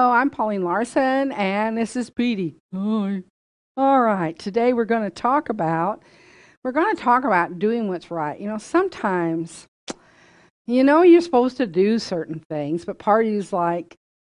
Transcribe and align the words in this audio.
Hello, 0.00 0.12
I'm 0.12 0.30
Pauline 0.30 0.64
Larson, 0.64 1.30
and 1.32 1.76
this 1.76 1.94
is 1.94 2.08
Petey. 2.08 2.56
Hi. 2.74 3.22
All 3.76 4.00
right, 4.00 4.38
today 4.38 4.72
we're 4.72 4.86
going 4.86 5.02
to 5.02 5.10
talk 5.10 5.50
about 5.50 6.02
we're 6.64 6.72
going 6.72 6.96
to 6.96 7.02
talk 7.02 7.24
about 7.24 7.58
doing 7.58 7.86
what's 7.86 8.10
right. 8.10 8.40
You 8.40 8.48
know, 8.48 8.56
sometimes 8.56 9.66
you 10.66 10.84
know 10.84 11.02
you're 11.02 11.20
supposed 11.20 11.58
to 11.58 11.66
do 11.66 11.98
certain 11.98 12.42
things, 12.48 12.86
but 12.86 12.98
parties 12.98 13.52
like, 13.52 13.94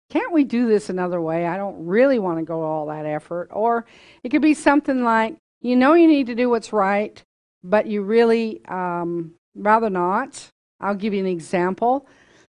can't 0.09 0.34
we 0.34 0.44
do 0.44 0.67
this 0.67 0.89
another 0.89 1.22
way? 1.22 1.48
I 1.48 1.55
don't 1.55 1.86
really 1.86 2.20
want 2.20 2.39
to 2.39 2.44
go 2.44 2.61
all 2.61 2.88
that 2.88 3.05
effort. 3.05 3.48
Or 3.53 3.86
it 4.22 4.31
could 4.31 4.41
be 4.41 4.53
something 4.53 5.05
like, 5.05 5.38
you 5.61 5.77
know 5.77 5.94
you 5.94 6.09
need 6.09 6.27
to 6.27 6.36
do 6.36 6.50
what's 6.50 6.73
right, 6.73 7.23
but 7.64 7.88
you 7.88 8.02
really 8.02 8.59
um, 8.66 9.36
rather 9.55 9.89
not. 9.89 10.45
I'll 10.81 10.94
give 10.94 11.14
you 11.14 11.22
an 11.22 11.25
example 11.25 12.05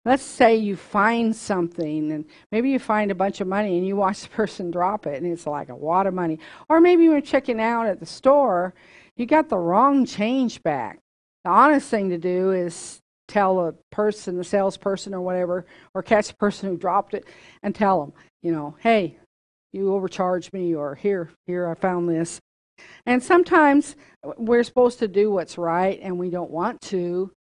let's 0.06 0.24
say 0.24 0.56
you 0.56 0.76
find 0.76 1.36
something 1.36 2.12
and 2.12 2.26
maybe 2.52 2.70
you 2.70 2.80
find 2.80 3.12
a 3.12 3.16
bunch 3.16 3.40
of 3.40 3.48
money 3.48 3.78
and 3.78 3.86
you 3.86 3.96
watch 3.96 4.22
the 4.24 4.30
person 4.30 4.72
drop 4.72 5.08
it 5.08 5.22
and 5.22 5.32
it's 5.32 5.48
like 5.48 5.70
a 5.70 5.76
wad 5.76 6.08
of 6.08 6.14
money. 6.14 6.40
Or 6.70 6.82
maybe 6.82 7.04
you're 7.04 7.22
checking 7.22 7.60
out 7.60 7.88
at 7.88 8.00
the 8.00 8.06
store 8.06 8.74
you 9.22 9.26
got 9.26 9.50
the 9.50 9.58
wrong 9.58 10.06
change 10.06 10.64
back. 10.64 11.00
The 11.44 11.52
honest 11.52 11.90
thing 11.90 12.10
to 12.10 12.18
do 12.18 12.52
is 12.52 13.00
tell 13.28 13.68
a 13.68 13.74
person 13.92 14.38
the 14.38 14.44
salesperson 14.44 15.14
or 15.14 15.22
whatever 15.22 15.66
or 15.94 16.04
catch 16.04 16.30
the 16.30 16.36
person 16.36 16.70
who 16.70 16.76
dropped 16.76 17.14
it 17.14 17.26
and 17.64 17.74
tell 17.74 18.02
them 18.02 18.12
you 18.42 18.52
know 18.52 18.76
hey 18.80 19.16
you 19.72 19.94
overcharged 19.94 20.52
me 20.52 20.76
or 20.76 20.96
here 20.96 21.30
here 21.46 21.70
i 21.70 21.74
found 21.74 22.10
this. 22.10 22.40
And 23.06 23.22
sometimes 23.22 23.96
we're 24.38 24.64
supposed 24.64 25.00
to 25.00 25.08
do 25.08 25.30
what's 25.32 25.58
right 25.58 26.00
and 26.02 26.18
we 26.18 26.30
don't 26.30 26.50
want 26.50 26.82
to 26.82 27.32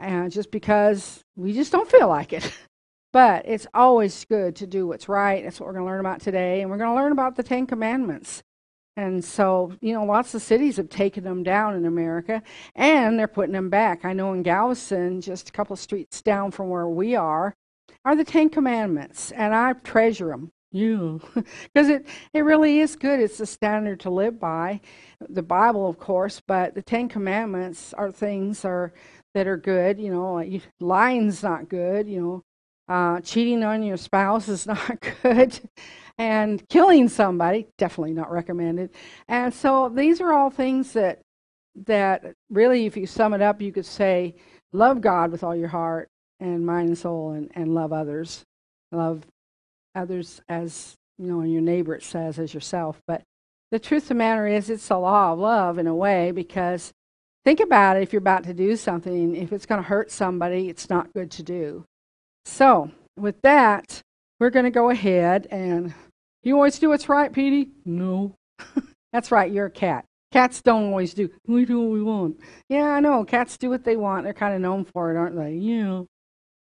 uh, 0.00 0.28
just 0.28 0.50
because 0.50 1.24
we 1.36 1.52
just 1.52 1.72
don't 1.72 1.90
feel 1.90 2.08
like 2.08 2.32
it. 2.32 2.52
but 3.12 3.46
it's 3.46 3.66
always 3.74 4.24
good 4.26 4.56
to 4.56 4.66
do 4.66 4.86
what's 4.86 5.08
right. 5.08 5.42
That's 5.42 5.60
what 5.60 5.66
we're 5.66 5.74
going 5.74 5.86
to 5.86 5.90
learn 5.90 6.00
about 6.00 6.20
today. 6.20 6.60
And 6.60 6.70
we're 6.70 6.78
going 6.78 6.90
to 6.90 6.96
learn 6.96 7.12
about 7.12 7.36
the 7.36 7.42
Ten 7.42 7.66
Commandments. 7.66 8.42
And 8.96 9.24
so, 9.24 9.72
you 9.80 9.92
know, 9.94 10.04
lots 10.04 10.34
of 10.34 10.42
cities 10.42 10.76
have 10.76 10.88
taken 10.88 11.22
them 11.22 11.44
down 11.44 11.76
in 11.76 11.86
America 11.86 12.42
and 12.74 13.16
they're 13.16 13.28
putting 13.28 13.52
them 13.52 13.70
back. 13.70 14.04
I 14.04 14.12
know 14.12 14.32
in 14.32 14.42
Galveston, 14.42 15.20
just 15.20 15.48
a 15.48 15.52
couple 15.52 15.74
of 15.74 15.78
streets 15.78 16.20
down 16.20 16.50
from 16.50 16.68
where 16.68 16.88
we 16.88 17.14
are, 17.14 17.54
are 18.04 18.16
the 18.16 18.24
Ten 18.24 18.50
Commandments. 18.50 19.30
And 19.30 19.54
I 19.54 19.74
treasure 19.74 20.28
them. 20.28 20.50
Yeah, 20.70 21.18
because 21.34 21.88
it, 21.88 22.06
it 22.34 22.40
really 22.40 22.80
is 22.80 22.94
good. 22.94 23.20
It's 23.20 23.38
the 23.38 23.46
standard 23.46 24.00
to 24.00 24.10
live 24.10 24.38
by. 24.38 24.80
The 25.28 25.42
Bible, 25.42 25.88
of 25.88 25.98
course, 25.98 26.42
but 26.46 26.74
the 26.74 26.82
Ten 26.82 27.08
Commandments 27.08 27.94
are 27.94 28.12
things 28.12 28.64
are 28.64 28.92
that 29.38 29.46
are 29.46 29.56
good. 29.56 30.00
You 30.00 30.10
know, 30.12 30.34
like 30.34 30.62
lying's 30.80 31.42
not 31.42 31.68
good. 31.68 32.08
You 32.08 32.20
know, 32.88 32.94
uh, 32.94 33.20
cheating 33.20 33.62
on 33.62 33.84
your 33.84 33.96
spouse 33.96 34.48
is 34.48 34.66
not 34.66 35.00
good, 35.22 35.58
and 36.18 36.68
killing 36.68 37.08
somebody 37.08 37.68
definitely 37.78 38.14
not 38.14 38.32
recommended. 38.32 38.90
And 39.28 39.54
so 39.54 39.88
these 39.88 40.20
are 40.20 40.32
all 40.32 40.50
things 40.50 40.92
that 40.94 41.20
that 41.86 42.34
really, 42.50 42.86
if 42.86 42.96
you 42.96 43.06
sum 43.06 43.32
it 43.32 43.40
up, 43.40 43.62
you 43.62 43.70
could 43.70 43.86
say, 43.86 44.34
love 44.72 45.00
God 45.00 45.30
with 45.30 45.44
all 45.44 45.54
your 45.54 45.68
heart 45.68 46.08
and 46.40 46.66
mind 46.66 46.88
and 46.88 46.98
soul, 46.98 47.30
and, 47.30 47.50
and 47.54 47.74
love 47.74 47.92
others. 47.92 48.44
Love 48.90 49.24
others 49.94 50.40
as 50.48 50.96
you 51.18 51.26
know, 51.26 51.40
and 51.40 51.52
your 51.52 51.62
neighbor 51.62 51.94
it 51.94 52.02
says 52.02 52.40
as 52.40 52.52
yourself. 52.52 53.00
But 53.06 53.22
the 53.70 53.78
truth 53.78 54.04
of 54.04 54.08
the 54.08 54.14
matter 54.14 54.48
is, 54.48 54.68
it's 54.68 54.90
a 54.90 54.96
law 54.96 55.32
of 55.32 55.38
love 55.38 55.78
in 55.78 55.86
a 55.86 55.94
way 55.94 56.32
because 56.32 56.92
Think 57.48 57.60
about 57.60 57.96
it 57.96 58.02
if 58.02 58.12
you're 58.12 58.20
about 58.20 58.44
to 58.44 58.52
do 58.52 58.76
something. 58.76 59.34
If 59.34 59.54
it's 59.54 59.64
going 59.64 59.82
to 59.82 59.88
hurt 59.88 60.10
somebody, 60.10 60.68
it's 60.68 60.90
not 60.90 61.14
good 61.14 61.30
to 61.30 61.42
do. 61.42 61.86
So, 62.44 62.90
with 63.16 63.40
that, 63.40 64.02
we're 64.38 64.50
going 64.50 64.66
to 64.66 64.70
go 64.70 64.90
ahead 64.90 65.46
and. 65.50 65.94
You 66.42 66.56
always 66.56 66.78
do 66.78 66.90
what's 66.90 67.08
right, 67.08 67.32
Petey? 67.32 67.70
No. 67.86 68.34
That's 69.14 69.32
right, 69.32 69.50
you're 69.50 69.64
a 69.64 69.70
cat. 69.70 70.04
Cats 70.30 70.60
don't 70.60 70.88
always 70.90 71.14
do. 71.14 71.30
We 71.46 71.64
do 71.64 71.80
what 71.80 71.90
we 71.90 72.02
want. 72.02 72.38
Yeah, 72.68 72.84
I 72.84 73.00
know. 73.00 73.24
Cats 73.24 73.56
do 73.56 73.70
what 73.70 73.82
they 73.82 73.96
want. 73.96 74.24
They're 74.24 74.34
kind 74.34 74.54
of 74.54 74.60
known 74.60 74.84
for 74.84 75.10
it, 75.10 75.16
aren't 75.16 75.36
they? 75.36 75.54
Yeah. 75.54 76.02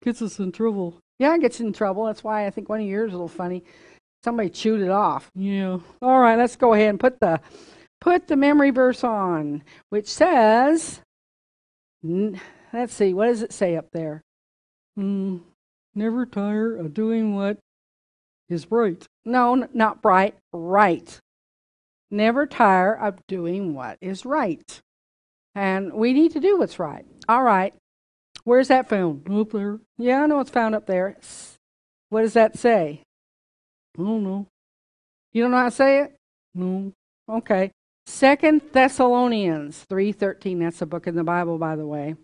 Gets 0.03 0.23
us 0.23 0.39
in 0.39 0.51
trouble. 0.51 0.97
Yeah, 1.19 1.35
it 1.35 1.41
gets 1.41 1.59
in 1.59 1.73
trouble. 1.73 2.05
That's 2.05 2.23
why 2.23 2.47
I 2.47 2.49
think 2.49 2.69
one 2.69 2.81
of 2.81 2.87
yours 2.87 3.09
is 3.09 3.13
a 3.13 3.17
little 3.17 3.27
funny. 3.27 3.63
Somebody 4.23 4.49
chewed 4.49 4.81
it 4.81 4.89
off. 4.89 5.29
Yeah. 5.35 5.77
All 6.01 6.19
right, 6.19 6.39
let's 6.39 6.55
go 6.55 6.73
ahead 6.73 6.89
and 6.89 6.99
put 6.99 7.19
the 7.19 7.39
put 8.01 8.27
the 8.27 8.35
memory 8.35 8.71
verse 8.71 9.03
on, 9.03 9.63
which 9.89 10.07
says, 10.07 11.01
let's 12.03 12.93
see, 12.93 13.13
what 13.13 13.27
does 13.27 13.43
it 13.43 13.53
say 13.53 13.77
up 13.77 13.87
there? 13.93 14.21
Mm, 14.99 15.41
never 15.95 16.25
tire 16.25 16.75
of 16.75 16.93
doing 16.93 17.35
what 17.35 17.57
is 18.49 18.69
right. 18.69 19.05
No, 19.23 19.67
not 19.73 20.01
bright, 20.01 20.35
right. 20.51 21.17
Never 22.09 22.45
tire 22.45 22.93
of 22.93 23.25
doing 23.27 23.73
what 23.73 23.97
is 24.01 24.25
right. 24.25 24.81
And 25.55 25.93
we 25.93 26.11
need 26.11 26.31
to 26.33 26.39
do 26.39 26.57
what's 26.57 26.79
right. 26.79 27.05
All 27.29 27.43
right. 27.43 27.73
Where's 28.43 28.69
that 28.69 28.89
found? 28.89 29.29
Up 29.31 29.51
there. 29.51 29.79
Yeah, 29.97 30.23
I 30.23 30.25
know 30.25 30.39
it's 30.39 30.49
found 30.49 30.75
up 30.75 30.87
there. 30.87 31.15
What 32.09 32.23
does 32.23 32.33
that 32.33 32.57
say? 32.57 33.03
I 33.97 34.01
don't 34.01 34.23
know. 34.23 34.47
You 35.31 35.43
don't 35.43 35.51
know 35.51 35.57
how 35.57 35.65
to 35.65 35.71
say 35.71 35.99
it? 35.99 36.15
No. 36.55 36.91
Okay. 37.29 37.71
Second 38.05 38.61
Thessalonians 38.71 39.83
3:13. 39.85 40.59
That's 40.59 40.81
a 40.81 40.85
book 40.85 41.07
in 41.07 41.15
the 41.15 41.23
Bible, 41.23 41.57
by 41.57 41.75
the 41.75 41.87
way. 41.87 42.15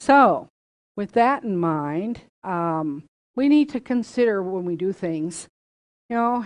So, 0.00 0.48
with 0.96 1.12
that 1.12 1.44
in 1.44 1.56
mind, 1.56 2.22
um, 2.44 3.04
we 3.36 3.48
need 3.48 3.68
to 3.70 3.80
consider 3.80 4.42
when 4.42 4.64
we 4.64 4.76
do 4.76 4.92
things. 4.92 5.48
You 6.08 6.16
know, 6.16 6.44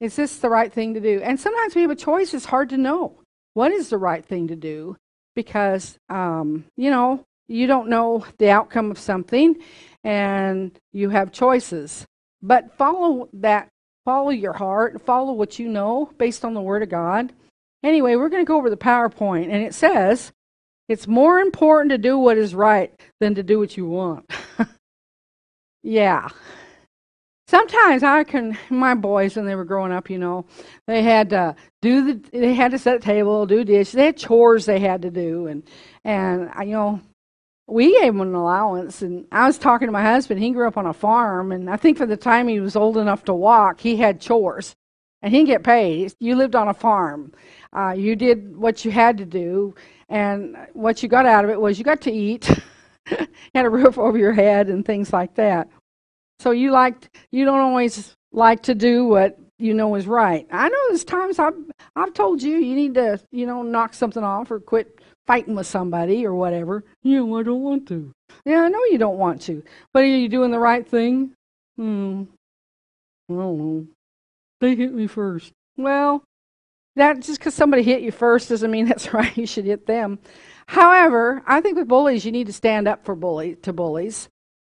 is 0.00 0.16
this 0.16 0.38
the 0.38 0.50
right 0.50 0.72
thing 0.72 0.94
to 0.94 1.00
do? 1.00 1.20
And 1.22 1.38
sometimes 1.38 1.74
we 1.74 1.82
have 1.82 1.90
a 1.90 1.96
choice. 1.96 2.34
It's 2.34 2.46
hard 2.46 2.68
to 2.70 2.76
know 2.76 3.20
what 3.54 3.72
is 3.72 3.90
the 3.90 3.98
right 3.98 4.24
thing 4.24 4.48
to 4.48 4.56
do 4.56 4.96
because, 5.34 5.98
um, 6.08 6.64
you 6.76 6.90
know, 6.90 7.24
you 7.48 7.66
don't 7.66 7.88
know 7.88 8.24
the 8.38 8.50
outcome 8.50 8.90
of 8.90 8.98
something, 8.98 9.56
and 10.04 10.78
you 10.92 11.10
have 11.10 11.32
choices. 11.32 12.06
But 12.40 12.76
follow 12.76 13.28
that 13.34 13.68
Follow 14.04 14.30
your 14.30 14.52
heart, 14.52 14.92
and 14.92 15.02
follow 15.02 15.32
what 15.32 15.58
you 15.58 15.68
know 15.68 16.10
based 16.18 16.44
on 16.44 16.54
the 16.54 16.60
Word 16.60 16.82
of 16.82 16.88
God. 16.88 17.32
Anyway, 17.84 18.16
we're 18.16 18.28
going 18.28 18.44
to 18.44 18.48
go 18.48 18.56
over 18.56 18.70
the 18.70 18.76
PowerPoint, 18.76 19.44
and 19.44 19.62
it 19.62 19.74
says 19.74 20.32
it's 20.88 21.06
more 21.06 21.38
important 21.38 21.90
to 21.90 21.98
do 21.98 22.18
what 22.18 22.36
is 22.36 22.54
right 22.54 22.92
than 23.20 23.34
to 23.36 23.42
do 23.42 23.58
what 23.58 23.76
you 23.76 23.86
want. 23.86 24.30
yeah. 25.82 26.28
Sometimes 27.48 28.02
I 28.02 28.24
can, 28.24 28.56
my 28.70 28.94
boys 28.94 29.36
when 29.36 29.46
they 29.46 29.54
were 29.54 29.64
growing 29.64 29.92
up, 29.92 30.08
you 30.08 30.18
know, 30.18 30.46
they 30.86 31.02
had 31.02 31.30
to 31.30 31.54
do 31.82 32.14
the, 32.14 32.30
they 32.30 32.54
had 32.54 32.70
to 32.70 32.78
set 32.78 32.96
a 32.96 33.00
table, 33.00 33.46
do 33.46 33.62
dishes, 33.62 33.92
they 33.92 34.06
had 34.06 34.16
chores 34.16 34.64
they 34.64 34.78
had 34.78 35.02
to 35.02 35.10
do, 35.10 35.46
and 35.46 35.62
and 36.04 36.50
you 36.66 36.72
know, 36.72 37.00
we 37.66 37.98
gave 38.00 38.14
him 38.14 38.20
an 38.20 38.34
allowance. 38.34 39.02
And 39.02 39.26
I 39.32 39.46
was 39.46 39.58
talking 39.58 39.88
to 39.88 39.92
my 39.92 40.02
husband. 40.02 40.40
He 40.40 40.50
grew 40.50 40.68
up 40.68 40.76
on 40.76 40.86
a 40.86 40.92
farm, 40.92 41.52
and 41.52 41.70
I 41.70 41.76
think 41.76 41.98
for 41.98 42.06
the 42.06 42.16
time 42.16 42.48
he 42.48 42.60
was 42.60 42.76
old 42.76 42.96
enough 42.96 43.24
to 43.24 43.34
walk, 43.34 43.80
he 43.80 43.96
had 43.96 44.20
chores, 44.20 44.74
and 45.22 45.32
he 45.32 45.40
didn't 45.40 45.48
get 45.48 45.62
paid. 45.62 46.14
You 46.20 46.36
lived 46.36 46.54
on 46.54 46.68
a 46.68 46.74
farm. 46.74 47.32
Uh, 47.72 47.94
you 47.96 48.16
did 48.16 48.56
what 48.56 48.84
you 48.84 48.90
had 48.90 49.18
to 49.18 49.24
do, 49.24 49.74
and 50.08 50.56
what 50.72 51.02
you 51.02 51.08
got 51.08 51.26
out 51.26 51.44
of 51.44 51.50
it 51.50 51.60
was 51.60 51.78
you 51.78 51.84
got 51.84 52.02
to 52.02 52.12
eat, 52.12 52.50
had 53.54 53.64
a 53.66 53.70
roof 53.70 53.98
over 53.98 54.18
your 54.18 54.32
head, 54.32 54.68
and 54.68 54.84
things 54.84 55.12
like 55.12 55.34
that. 55.36 55.68
So 56.40 56.50
you 56.50 56.72
liked. 56.72 57.08
You 57.30 57.44
don't 57.44 57.60
always 57.60 58.14
like 58.32 58.62
to 58.64 58.74
do 58.74 59.06
what 59.06 59.38
you 59.58 59.74
know 59.74 59.94
is 59.94 60.06
right. 60.06 60.46
I 60.50 60.68
know 60.68 60.78
there's 60.88 61.04
times 61.04 61.38
I've 61.38 61.54
I've 61.94 62.12
told 62.14 62.42
you 62.42 62.56
you 62.56 62.74
need 62.74 62.94
to 62.94 63.20
you 63.30 63.46
know 63.46 63.62
knock 63.62 63.94
something 63.94 64.24
off 64.24 64.50
or 64.50 64.58
quit 64.58 65.00
fighting 65.26 65.54
with 65.54 65.66
somebody 65.66 66.26
or 66.26 66.34
whatever. 66.34 66.84
Yeah, 67.02 67.20
well, 67.20 67.40
I 67.40 67.42
don't 67.44 67.62
want 67.62 67.88
to. 67.88 68.12
Yeah, 68.44 68.62
I 68.62 68.68
know 68.68 68.84
you 68.90 68.98
don't 68.98 69.18
want 69.18 69.42
to. 69.42 69.62
But 69.92 70.04
are 70.04 70.06
you 70.06 70.28
doing 70.28 70.50
the 70.50 70.58
right 70.58 70.86
thing? 70.86 71.34
Hmm. 71.76 72.24
I 73.30 73.34
don't 73.34 73.58
know. 73.58 73.86
They 74.60 74.74
hit 74.74 74.92
me 74.92 75.06
first. 75.06 75.52
Well, 75.76 76.22
that 76.96 77.20
just 77.20 77.38
because 77.38 77.54
somebody 77.54 77.82
hit 77.82 78.02
you 78.02 78.12
first 78.12 78.48
doesn't 78.48 78.70
mean 78.70 78.86
that's 78.88 79.12
right. 79.14 79.36
You 79.36 79.46
should 79.46 79.64
hit 79.64 79.86
them. 79.86 80.18
However, 80.66 81.42
I 81.46 81.60
think 81.60 81.76
with 81.76 81.88
bullies, 81.88 82.24
you 82.24 82.32
need 82.32 82.46
to 82.46 82.52
stand 82.52 82.88
up 82.88 83.04
for 83.04 83.14
bully 83.14 83.56
to 83.56 83.72
bullies, 83.72 84.28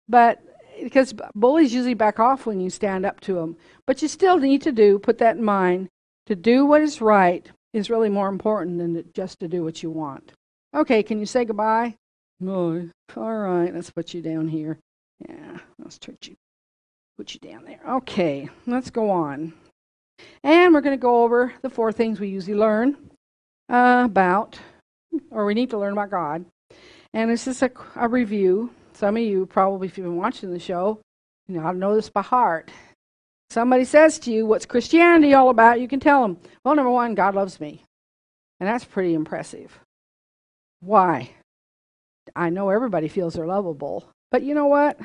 but 0.08 0.42
because 0.82 1.14
bullies 1.34 1.74
usually 1.74 1.94
back 1.94 2.20
off 2.20 2.46
when 2.46 2.60
you 2.60 2.70
stand 2.70 3.04
up 3.04 3.20
to 3.20 3.34
them. 3.34 3.56
But 3.86 4.02
you 4.02 4.08
still 4.08 4.38
need 4.38 4.62
to 4.62 4.72
do. 4.72 4.98
Put 4.98 5.18
that 5.18 5.36
in 5.36 5.44
mind. 5.44 5.88
To 6.26 6.36
do 6.36 6.66
what 6.66 6.82
is 6.82 7.00
right 7.00 7.50
is 7.72 7.90
really 7.90 8.10
more 8.10 8.28
important 8.28 8.78
than 8.78 9.02
just 9.14 9.40
to 9.40 9.48
do 9.48 9.64
what 9.64 9.82
you 9.82 9.90
want. 9.90 10.32
Okay, 10.74 11.02
can 11.02 11.18
you 11.18 11.26
say 11.26 11.44
goodbye? 11.44 11.96
No. 12.40 12.88
All 13.16 13.38
right, 13.38 13.74
let's 13.74 13.90
put 13.90 14.14
you 14.14 14.22
down 14.22 14.48
here. 14.48 14.78
Yeah, 15.26 15.58
let's 15.78 15.98
put 15.98 16.26
you 16.26 16.36
put 17.16 17.34
you 17.34 17.40
down 17.40 17.64
there. 17.64 17.80
Okay, 17.88 18.48
let's 18.66 18.90
go 18.90 19.10
on. 19.10 19.52
And 20.44 20.72
we're 20.72 20.80
going 20.80 20.96
to 20.96 21.02
go 21.02 21.24
over 21.24 21.52
the 21.62 21.70
four 21.70 21.92
things 21.92 22.20
we 22.20 22.28
usually 22.28 22.56
learn 22.56 22.96
uh, 23.68 24.02
about, 24.04 24.58
or 25.30 25.44
we 25.44 25.54
need 25.54 25.70
to 25.70 25.78
learn 25.78 25.92
about 25.92 26.10
God. 26.10 26.44
And 27.12 27.30
this 27.30 27.48
is 27.48 27.62
a, 27.62 27.70
a 27.96 28.08
review. 28.08 28.70
Some 28.92 29.16
of 29.16 29.22
you, 29.22 29.46
probably, 29.46 29.88
if 29.88 29.98
you've 29.98 30.06
been 30.06 30.16
watching 30.16 30.52
the 30.52 30.60
show, 30.60 31.00
you 31.48 31.56
know, 31.56 31.66
I 31.66 31.72
know 31.72 31.94
this 31.94 32.10
by 32.10 32.22
heart. 32.22 32.70
somebody 33.50 33.84
says 33.84 34.18
to 34.20 34.30
you, 34.30 34.46
What's 34.46 34.66
Christianity 34.66 35.34
all 35.34 35.50
about? 35.50 35.80
You 35.80 35.88
can 35.88 36.00
tell 36.00 36.22
them, 36.22 36.38
Well, 36.64 36.76
number 36.76 36.90
one, 36.90 37.14
God 37.14 37.34
loves 37.34 37.58
me. 37.58 37.82
And 38.60 38.68
that's 38.68 38.84
pretty 38.84 39.14
impressive. 39.14 39.78
Why? 40.80 41.30
I 42.36 42.50
know 42.50 42.70
everybody 42.70 43.08
feels 43.08 43.34
they're 43.34 43.46
lovable. 43.46 44.08
But 44.30 44.42
you 44.42 44.54
know 44.54 44.66
what? 44.66 44.98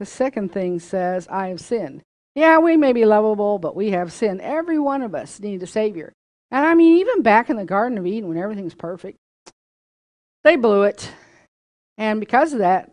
The 0.00 0.06
second 0.06 0.52
thing 0.52 0.80
says, 0.80 1.28
I 1.28 1.48
have 1.48 1.60
sinned. 1.60 2.02
Yeah, 2.34 2.58
we 2.58 2.76
may 2.76 2.92
be 2.92 3.04
lovable, 3.04 3.58
but 3.58 3.76
we 3.76 3.90
have 3.90 4.12
sinned. 4.12 4.40
Every 4.40 4.78
one 4.78 5.02
of 5.02 5.14
us 5.14 5.38
need 5.38 5.62
a 5.62 5.66
Savior. 5.66 6.12
And 6.50 6.66
I 6.66 6.74
mean, 6.74 6.98
even 6.98 7.22
back 7.22 7.48
in 7.48 7.56
the 7.56 7.64
Garden 7.64 7.98
of 7.98 8.06
Eden 8.06 8.28
when 8.28 8.38
everything's 8.38 8.74
perfect, 8.74 9.18
they 10.42 10.56
blew 10.56 10.82
it. 10.82 11.10
And 11.96 12.20
because 12.20 12.52
of 12.52 12.58
that, 12.58 12.90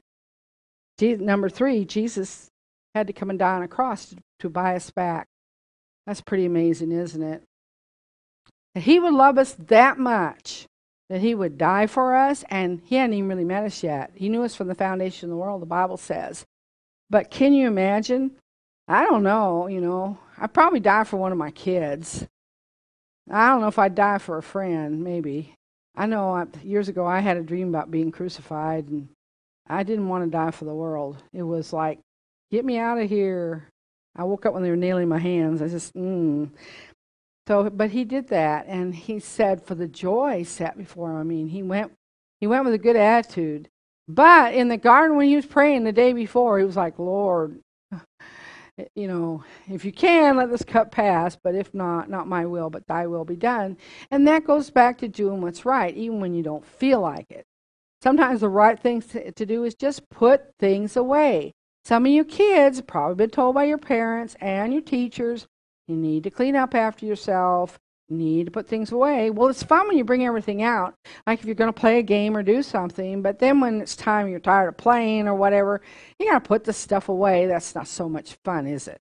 number 0.99 1.49
three, 1.49 1.85
Jesus 1.85 2.47
had 2.93 3.07
to 3.07 3.13
come 3.13 3.29
and 3.29 3.39
die 3.39 3.55
on 3.55 3.63
a 3.63 3.67
cross 3.67 4.09
to, 4.09 4.17
to 4.39 4.49
buy 4.49 4.75
us 4.75 4.91
back. 4.91 5.25
That's 6.05 6.21
pretty 6.21 6.45
amazing, 6.45 6.91
isn't 6.91 7.21
it? 7.21 7.43
That 8.75 8.83
he 8.83 8.99
would 8.99 9.13
love 9.13 9.37
us 9.37 9.53
that 9.53 9.97
much 9.97 10.67
that 11.11 11.19
he 11.19 11.35
would 11.35 11.57
die 11.57 11.87
for 11.87 12.15
us, 12.15 12.45
and 12.49 12.81
he 12.85 12.95
hadn't 12.95 13.13
even 13.13 13.27
really 13.27 13.43
met 13.43 13.65
us 13.65 13.83
yet. 13.83 14.11
He 14.15 14.29
knew 14.29 14.43
us 14.43 14.55
from 14.55 14.69
the 14.69 14.75
foundation 14.75 15.27
of 15.27 15.31
the 15.31 15.35
world, 15.35 15.61
the 15.61 15.65
Bible 15.65 15.97
says. 15.97 16.45
But 17.09 17.29
can 17.29 17.51
you 17.51 17.67
imagine? 17.67 18.31
I 18.87 19.03
don't 19.03 19.21
know, 19.21 19.67
you 19.67 19.81
know. 19.81 20.17
I'd 20.37 20.53
probably 20.53 20.79
die 20.79 21.03
for 21.03 21.17
one 21.17 21.33
of 21.33 21.37
my 21.37 21.51
kids. 21.51 22.25
I 23.29 23.49
don't 23.49 23.59
know 23.59 23.67
if 23.67 23.77
I'd 23.77 23.93
die 23.93 24.19
for 24.19 24.37
a 24.37 24.43
friend, 24.43 25.03
maybe. 25.03 25.53
I 25.97 26.05
know 26.05 26.33
I, 26.33 26.45
years 26.63 26.87
ago 26.87 27.05
I 27.05 27.19
had 27.19 27.35
a 27.35 27.43
dream 27.43 27.67
about 27.67 27.91
being 27.91 28.13
crucified, 28.13 28.87
and 28.87 29.09
I 29.67 29.83
didn't 29.83 30.07
want 30.07 30.23
to 30.23 30.31
die 30.31 30.51
for 30.51 30.63
the 30.63 30.73
world. 30.73 31.21
It 31.33 31.43
was 31.43 31.73
like, 31.73 31.99
get 32.51 32.63
me 32.63 32.77
out 32.77 32.99
of 32.99 33.09
here. 33.09 33.67
I 34.15 34.23
woke 34.23 34.45
up 34.45 34.53
when 34.53 34.63
they 34.63 34.69
were 34.69 34.77
nailing 34.77 35.09
my 35.09 35.19
hands. 35.19 35.61
I 35.61 35.67
just, 35.67 35.93
mm. 35.93 36.49
So, 37.51 37.69
but 37.69 37.91
he 37.91 38.05
did 38.05 38.29
that, 38.29 38.65
and 38.67 38.95
he 38.95 39.19
said, 39.19 39.61
for 39.61 39.75
the 39.75 39.85
joy 39.85 40.43
set 40.43 40.77
before 40.77 41.11
him. 41.11 41.17
I 41.17 41.23
mean, 41.23 41.49
he 41.49 41.61
went, 41.61 41.91
he 42.39 42.47
went 42.47 42.63
with 42.63 42.73
a 42.73 42.77
good 42.77 42.95
attitude. 42.95 43.67
But 44.07 44.53
in 44.53 44.69
the 44.69 44.77
garden, 44.77 45.17
when 45.17 45.27
he 45.27 45.35
was 45.35 45.45
praying 45.45 45.83
the 45.83 45.91
day 45.91 46.13
before, 46.13 46.59
he 46.59 46.63
was 46.63 46.77
like, 46.77 46.97
Lord, 46.97 47.59
you 48.95 49.05
know, 49.05 49.43
if 49.67 49.83
you 49.83 49.91
can, 49.91 50.37
let 50.37 50.49
this 50.49 50.63
cup 50.63 50.91
pass, 50.91 51.37
but 51.43 51.53
if 51.53 51.73
not, 51.73 52.09
not 52.09 52.25
my 52.25 52.45
will, 52.45 52.69
but 52.69 52.87
thy 52.87 53.05
will 53.05 53.25
be 53.25 53.35
done. 53.35 53.75
And 54.11 54.25
that 54.29 54.45
goes 54.45 54.69
back 54.69 54.99
to 54.99 55.09
doing 55.09 55.41
what's 55.41 55.65
right, 55.65 55.93
even 55.93 56.21
when 56.21 56.33
you 56.33 56.43
don't 56.43 56.65
feel 56.65 57.01
like 57.01 57.29
it. 57.31 57.43
Sometimes 58.01 58.39
the 58.39 58.47
right 58.47 58.79
thing 58.79 59.01
to, 59.01 59.45
do 59.45 59.65
is 59.65 59.75
just 59.75 60.09
put 60.09 60.55
things 60.57 60.95
away. 60.95 61.51
Some 61.83 62.05
of 62.05 62.13
you 62.13 62.23
kids 62.23 62.79
probably 62.79 63.15
been 63.15 63.29
told 63.29 63.55
by 63.55 63.65
your 63.65 63.77
parents 63.77 64.37
and 64.39 64.71
your 64.71 64.81
teachers, 64.81 65.47
you 65.87 65.95
need 65.95 66.23
to 66.23 66.29
clean 66.31 66.55
up 66.55 66.75
after 66.75 67.05
yourself 67.05 67.79
You 68.11 68.17
need 68.17 68.45
to 68.47 68.51
put 68.51 68.67
things 68.67 68.91
away. 68.91 69.29
Well, 69.29 69.47
it's 69.47 69.63
fun 69.63 69.87
when 69.87 69.97
you 69.97 70.03
bring 70.03 70.25
everything 70.25 70.61
out, 70.63 70.95
like 71.25 71.39
if 71.39 71.45
you're 71.45 71.55
going 71.55 71.73
to 71.73 71.79
play 71.79 71.97
a 71.99 72.03
game 72.03 72.35
or 72.35 72.43
do 72.43 72.61
something, 72.61 73.21
but 73.21 73.39
then 73.39 73.61
when 73.61 73.79
it's 73.79 73.95
time 73.95 74.27
you're 74.27 74.41
tired 74.41 74.67
of 74.67 74.75
playing 74.77 75.29
or 75.29 75.35
whatever, 75.35 75.81
you 76.19 76.29
got 76.29 76.43
to 76.43 76.47
put 76.47 76.65
the 76.65 76.73
stuff 76.73 77.07
away. 77.07 77.45
That's 77.45 77.73
not 77.73 77.87
so 77.87 78.09
much 78.09 78.35
fun, 78.43 78.67
is 78.67 78.89
it? 78.89 78.99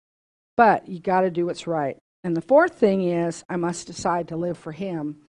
But 0.57 0.89
you 0.89 1.01
got 1.01 1.23
to 1.23 1.31
do 1.31 1.47
what's 1.47 1.67
right. 1.67 1.97
And 2.23 2.37
the 2.37 2.41
fourth 2.41 2.75
thing 2.75 3.03
is, 3.03 3.43
I 3.49 3.57
must 3.57 3.89
decide 3.89 4.29
to 4.29 4.37
live 4.37 4.57
for 4.57 4.71
Him. 4.71 5.23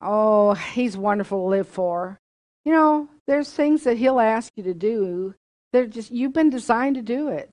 Oh, 0.00 0.54
He's 0.54 0.96
wonderful 0.96 1.38
to 1.38 1.50
live 1.50 1.66
for. 1.66 2.20
You 2.64 2.70
know, 2.70 3.08
there's 3.26 3.50
things 3.50 3.82
that 3.82 3.96
He'll 3.96 4.20
ask 4.20 4.52
you 4.54 4.62
to 4.62 4.74
do. 4.74 5.34
They're 5.72 5.88
just, 5.88 6.12
you've 6.12 6.34
been 6.34 6.50
designed 6.50 6.94
to 6.94 7.02
do 7.02 7.26
it. 7.26 7.50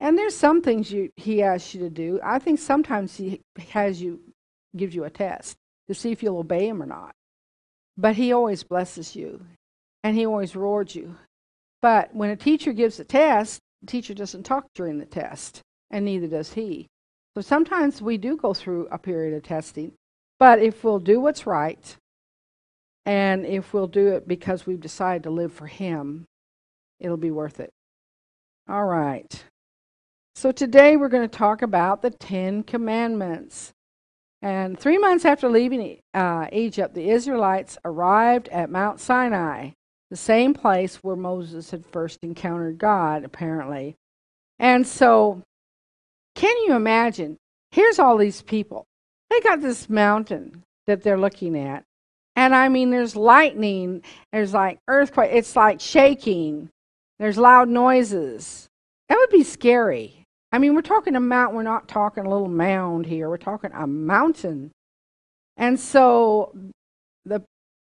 And 0.00 0.16
there's 0.16 0.34
some 0.34 0.62
things 0.62 0.90
you, 0.90 1.10
he 1.16 1.42
asks 1.42 1.74
you 1.74 1.80
to 1.80 1.90
do. 1.90 2.20
I 2.24 2.38
think 2.38 2.58
sometimes 2.58 3.16
he 3.16 3.40
has 3.70 4.00
you 4.00 4.20
gives 4.76 4.94
you 4.94 5.04
a 5.04 5.10
test 5.10 5.56
to 5.88 5.94
see 5.94 6.12
if 6.12 6.22
you'll 6.22 6.38
obey 6.38 6.68
him 6.68 6.82
or 6.82 6.86
not. 6.86 7.12
But 7.96 8.16
he 8.16 8.32
always 8.32 8.62
blesses 8.62 9.14
you 9.14 9.44
and 10.02 10.16
he 10.16 10.24
always 10.24 10.56
rewards 10.56 10.94
you. 10.94 11.16
But 11.82 12.14
when 12.14 12.30
a 12.30 12.36
teacher 12.36 12.72
gives 12.72 13.00
a 13.00 13.04
test, 13.04 13.60
the 13.82 13.86
teacher 13.86 14.14
doesn't 14.14 14.44
talk 14.44 14.66
during 14.74 14.98
the 14.98 15.06
test, 15.06 15.62
and 15.90 16.04
neither 16.04 16.26
does 16.26 16.52
he. 16.52 16.86
So 17.34 17.40
sometimes 17.40 18.02
we 18.02 18.18
do 18.18 18.36
go 18.36 18.52
through 18.52 18.88
a 18.90 18.98
period 18.98 19.34
of 19.34 19.42
testing. 19.42 19.92
But 20.38 20.60
if 20.60 20.84
we'll 20.84 20.98
do 20.98 21.20
what's 21.20 21.46
right, 21.46 21.96
and 23.06 23.46
if 23.46 23.72
we'll 23.72 23.86
do 23.86 24.08
it 24.08 24.28
because 24.28 24.66
we've 24.66 24.80
decided 24.80 25.22
to 25.24 25.30
live 25.30 25.52
for 25.52 25.66
him, 25.66 26.26
it'll 26.98 27.16
be 27.16 27.30
worth 27.30 27.60
it. 27.60 27.70
All 28.68 28.84
right. 28.84 29.42
So 30.34 30.52
today 30.52 30.96
we're 30.96 31.08
going 31.08 31.28
to 31.28 31.38
talk 31.38 31.62
about 31.62 32.02
the 32.02 32.10
Ten 32.10 32.62
Commandments. 32.62 33.72
And 34.42 34.78
three 34.78 34.96
months 34.96 35.24
after 35.24 35.50
leaving 35.50 35.98
uh, 36.14 36.46
Egypt, 36.50 36.94
the 36.94 37.10
Israelites 37.10 37.76
arrived 37.84 38.48
at 38.48 38.70
Mount 38.70 39.00
Sinai, 39.00 39.70
the 40.10 40.16
same 40.16 40.54
place 40.54 40.96
where 40.96 41.16
Moses 41.16 41.70
had 41.70 41.84
first 41.84 42.20
encountered 42.22 42.78
God, 42.78 43.24
apparently. 43.24 43.96
And 44.58 44.86
so, 44.86 45.42
can 46.34 46.56
you 46.64 46.74
imagine? 46.74 47.36
Here's 47.70 47.98
all 47.98 48.16
these 48.16 48.40
people. 48.40 48.86
They 49.28 49.40
got 49.40 49.60
this 49.60 49.90
mountain 49.90 50.62
that 50.86 51.02
they're 51.02 51.18
looking 51.18 51.56
at. 51.56 51.84
And 52.34 52.54
I 52.54 52.68
mean, 52.68 52.90
there's 52.90 53.14
lightning, 53.14 54.02
there's 54.32 54.54
like 54.54 54.78
earthquake, 54.88 55.30
it's 55.32 55.54
like 55.54 55.80
shaking, 55.80 56.70
there's 57.18 57.36
loud 57.36 57.68
noises. 57.68 58.68
That 59.08 59.18
would 59.18 59.30
be 59.30 59.44
scary. 59.44 60.19
I 60.52 60.58
mean, 60.58 60.74
we're 60.74 60.82
talking 60.82 61.14
a 61.16 61.20
mountain. 61.20 61.56
We're 61.56 61.62
not 61.62 61.88
talking 61.88 62.26
a 62.26 62.30
little 62.30 62.48
mound 62.48 63.06
here. 63.06 63.28
We're 63.28 63.36
talking 63.36 63.70
a 63.72 63.86
mountain. 63.86 64.72
And 65.56 65.78
so 65.78 66.54
the 67.24 67.42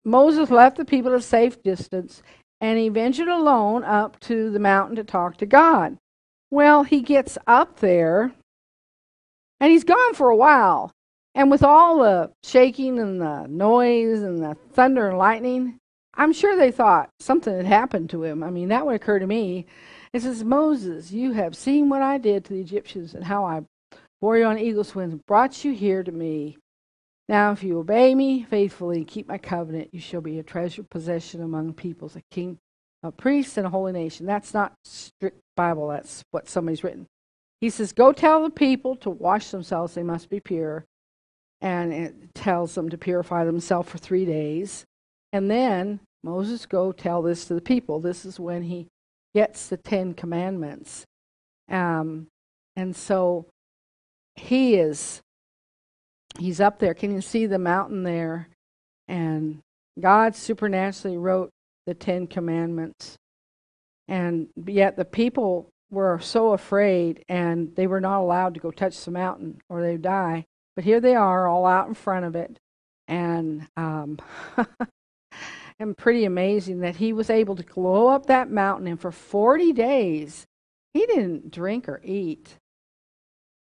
Moses 0.03 0.49
left 0.49 0.77
the 0.77 0.85
people 0.85 1.13
at 1.13 1.19
a 1.19 1.21
safe 1.21 1.61
distance 1.63 2.23
and 2.59 2.77
he 2.77 2.89
ventured 2.89 3.27
alone 3.27 3.83
up 3.83 4.19
to 4.21 4.49
the 4.51 4.59
mountain 4.59 4.95
to 4.95 5.03
talk 5.03 5.37
to 5.37 5.45
God. 5.45 5.97
Well, 6.49 6.83
he 6.83 7.01
gets 7.01 7.37
up 7.47 7.79
there 7.79 8.31
and 9.59 9.71
he's 9.71 9.83
gone 9.83 10.13
for 10.13 10.29
a 10.29 10.35
while. 10.35 10.91
And 11.33 11.49
with 11.49 11.63
all 11.63 11.99
the 11.99 12.31
shaking 12.43 12.99
and 12.99 13.21
the 13.21 13.47
noise 13.47 14.21
and 14.21 14.43
the 14.43 14.57
thunder 14.73 15.07
and 15.07 15.17
lightning, 15.17 15.77
I'm 16.13 16.33
sure 16.33 16.57
they 16.57 16.71
thought 16.71 17.09
something 17.19 17.55
had 17.55 17.65
happened 17.65 18.09
to 18.09 18.23
him. 18.23 18.43
I 18.43 18.49
mean, 18.49 18.67
that 18.67 18.85
would 18.85 18.95
occur 18.95 19.19
to 19.19 19.27
me. 19.27 19.65
It 20.13 20.21
says, 20.23 20.43
Moses, 20.43 21.11
you 21.11 21.31
have 21.33 21.55
seen 21.55 21.89
what 21.89 22.01
I 22.01 22.17
did 22.17 22.45
to 22.45 22.53
the 22.53 22.59
Egyptians 22.59 23.13
and 23.13 23.23
how 23.23 23.45
I 23.45 23.61
bore 24.19 24.37
you 24.37 24.45
on 24.45 24.57
eagle's 24.57 24.93
wings 24.93 25.13
and 25.13 25.25
brought 25.25 25.63
you 25.63 25.73
here 25.73 26.03
to 26.03 26.11
me. 26.11 26.57
Now, 27.29 27.53
if 27.53 27.63
you 27.63 27.79
obey 27.79 28.13
me 28.13 28.43
faithfully 28.43 28.97
and 28.97 29.07
keep 29.07 29.27
my 29.27 29.37
covenant, 29.37 29.93
you 29.93 30.01
shall 30.01 30.19
be 30.19 30.37
a 30.37 30.43
treasured 30.43 30.89
possession 30.89 31.41
among 31.41 31.73
peoples, 31.73 32.17
a 32.17 32.21
king, 32.29 32.57
a 33.03 33.11
priest, 33.11 33.57
and 33.57 33.65
a 33.65 33.69
holy 33.69 33.93
nation. 33.93 34.25
That's 34.25 34.53
not 34.53 34.73
strict 34.83 35.39
Bible, 35.55 35.87
that's 35.87 36.23
what 36.31 36.49
somebody's 36.49 36.83
written. 36.83 37.07
He 37.61 37.69
says, 37.69 37.93
Go 37.93 38.11
tell 38.11 38.43
the 38.43 38.49
people 38.49 38.97
to 38.97 39.09
wash 39.09 39.49
themselves, 39.49 39.93
they 39.93 40.03
must 40.03 40.29
be 40.29 40.39
pure. 40.41 40.85
And 41.61 41.93
it 41.93 42.33
tells 42.33 42.75
them 42.75 42.89
to 42.89 42.97
purify 42.97 43.45
themselves 43.45 43.87
for 43.87 43.99
three 43.99 44.25
days. 44.25 44.83
And 45.31 45.49
then 45.49 45.99
Moses, 46.23 46.65
go 46.65 46.91
tell 46.91 47.21
this 47.21 47.45
to 47.45 47.53
the 47.53 47.61
people. 47.61 47.99
This 47.99 48.25
is 48.25 48.39
when 48.39 48.63
he 48.63 48.87
gets 49.33 49.67
the 49.67 49.77
Ten 49.77 50.13
Commandments. 50.13 51.05
Um, 51.69 52.27
and 52.75 52.95
so 52.95 53.47
he 54.35 54.75
is, 54.75 55.21
he's 56.37 56.59
up 56.59 56.79
there. 56.79 56.93
Can 56.93 57.13
you 57.13 57.21
see 57.21 57.45
the 57.45 57.59
mountain 57.59 58.03
there? 58.03 58.49
And 59.07 59.59
God 59.99 60.35
supernaturally 60.35 61.17
wrote 61.17 61.49
the 61.85 61.93
Ten 61.93 62.27
Commandments. 62.27 63.17
And 64.07 64.49
yet 64.65 64.97
the 64.97 65.05
people 65.05 65.69
were 65.89 66.19
so 66.19 66.53
afraid 66.53 67.23
and 67.27 67.75
they 67.75 67.87
were 67.87 68.01
not 68.01 68.21
allowed 68.21 68.53
to 68.53 68.59
go 68.59 68.71
touch 68.71 69.03
the 69.03 69.11
mountain 69.11 69.61
or 69.69 69.81
they'd 69.81 70.01
die. 70.01 70.45
But 70.75 70.85
here 70.85 70.99
they 71.01 71.15
are, 71.15 71.47
all 71.47 71.65
out 71.65 71.87
in 71.87 71.93
front 71.93 72.25
of 72.25 72.35
it. 72.35 72.57
And 73.07 73.67
um, 73.75 74.19
and 75.81 75.97
pretty 75.97 76.25
amazing 76.25 76.79
that 76.81 76.97
he 76.97 77.11
was 77.11 77.29
able 77.29 77.55
to 77.55 77.63
glow 77.63 78.07
up 78.07 78.27
that 78.27 78.51
mountain 78.51 78.87
and 78.87 78.99
for 78.99 79.11
40 79.11 79.73
days 79.73 80.45
he 80.93 81.05
didn't 81.05 81.51
drink 81.51 81.89
or 81.89 82.01
eat. 82.03 82.57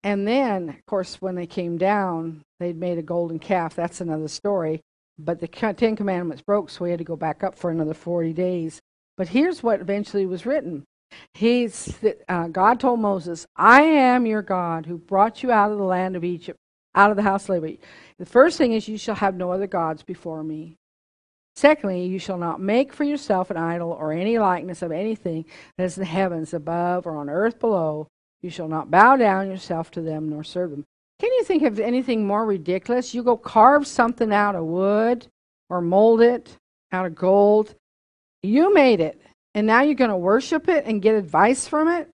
And 0.03 0.29
then, 0.29 0.69
of 0.69 0.87
course, 0.87 1.23
when 1.23 1.35
they 1.35 1.47
came 1.47 1.79
down, 1.79 2.43
they'd 2.61 2.77
made 2.77 2.99
a 2.99 3.03
golden 3.03 3.39
calf. 3.39 3.75
That's 3.75 4.03
another 4.03 4.29
story. 4.29 4.83
But 5.19 5.41
the 5.41 5.49
Ten 5.49 5.97
Commandments 5.97 6.43
broke, 6.43 6.69
so 6.69 6.85
he 6.85 6.91
had 6.91 6.99
to 6.99 7.05
go 7.05 7.17
back 7.17 7.43
up 7.43 7.55
for 7.55 7.71
another 7.71 7.95
40 7.95 8.33
days. 8.33 8.81
But 9.17 9.29
here's 9.29 9.63
what 9.63 9.81
eventually 9.81 10.27
was 10.27 10.45
written. 10.45 10.85
He's, 11.33 11.97
uh, 12.29 12.49
God 12.49 12.81
told 12.81 13.01
Moses, 13.01 13.47
I 13.57 13.83
am 13.83 14.27
your 14.27 14.43
God 14.43 14.87
who 14.87 14.99
brought 14.99 15.43
you 15.43 15.53
out 15.53 15.73
of 15.73 15.79
the 15.79 15.85
land 15.85 16.17
of 16.17 16.25
Egypt, 16.25 16.59
out 16.95 17.11
of 17.11 17.17
the 17.17 17.23
house 17.23 17.43
of 17.45 17.47
slavery. 17.47 17.81
The 18.19 18.27
first 18.27 18.59
thing 18.59 18.73
is, 18.73 18.89
you 18.89 18.99
shall 18.99 19.15
have 19.15 19.37
no 19.37 19.53
other 19.53 19.69
gods 19.69 20.03
before 20.03 20.43
me. 20.43 20.77
Secondly, 21.57 22.05
you 22.07 22.19
shall 22.19 22.39
not 22.39 22.61
make 22.61 22.93
for 22.93 23.05
yourself 23.05 23.51
an 23.51 23.57
idol 23.57 23.93
or 23.93 24.13
any 24.13 24.39
likeness 24.39 24.83
of 24.83 24.91
anything 24.91 25.45
that 25.79 25.85
is 25.85 25.97
in 25.97 26.03
the 26.03 26.07
heavens 26.07 26.53
above 26.53 27.07
or 27.07 27.17
on 27.17 27.31
earth 27.31 27.61
below. 27.61 28.09
You 28.43 28.51
shall 28.51 28.69
not 28.69 28.91
bow 28.91 29.17
down 29.17 29.49
yourself 29.49 29.91
to 29.93 30.01
them 30.01 30.29
nor 30.29 30.43
serve 30.45 30.71
them. 30.71 30.85
Can 31.21 31.33
you 31.33 31.45
think 31.45 31.63
of 31.63 31.79
anything 31.79 32.27
more 32.27 32.45
ridiculous? 32.45 33.15
You 33.15 33.23
go 33.23 33.37
carve 33.37 33.87
something 33.87 34.33
out 34.33 34.57
of 34.57 34.65
wood 34.65 35.27
or 35.71 35.81
mold 35.81 36.21
it 36.21 36.57
out 36.93 37.07
of 37.07 37.15
gold. 37.15 37.75
You 38.43 38.75
made 38.75 39.01
it, 39.01 39.21
and 39.55 39.67
now 39.67 39.83
you're 39.83 39.95
going 39.95 40.11
to 40.11 40.17
worship 40.17 40.69
it 40.69 40.85
and 40.85 41.01
get 41.03 41.15
advice 41.15 41.67
from 41.67 41.89
it? 41.89 42.09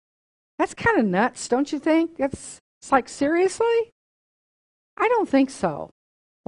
That's 0.59 0.75
kind 0.75 0.99
of 0.99 1.07
nuts, 1.07 1.49
don't 1.49 1.73
you 1.73 1.79
think? 1.79 2.17
That's 2.19 2.59
it's 2.81 2.93
like 2.93 3.09
seriously? 3.09 3.91
I 4.97 5.09
don't 5.09 5.29
think 5.29 5.51
so. 5.51 5.91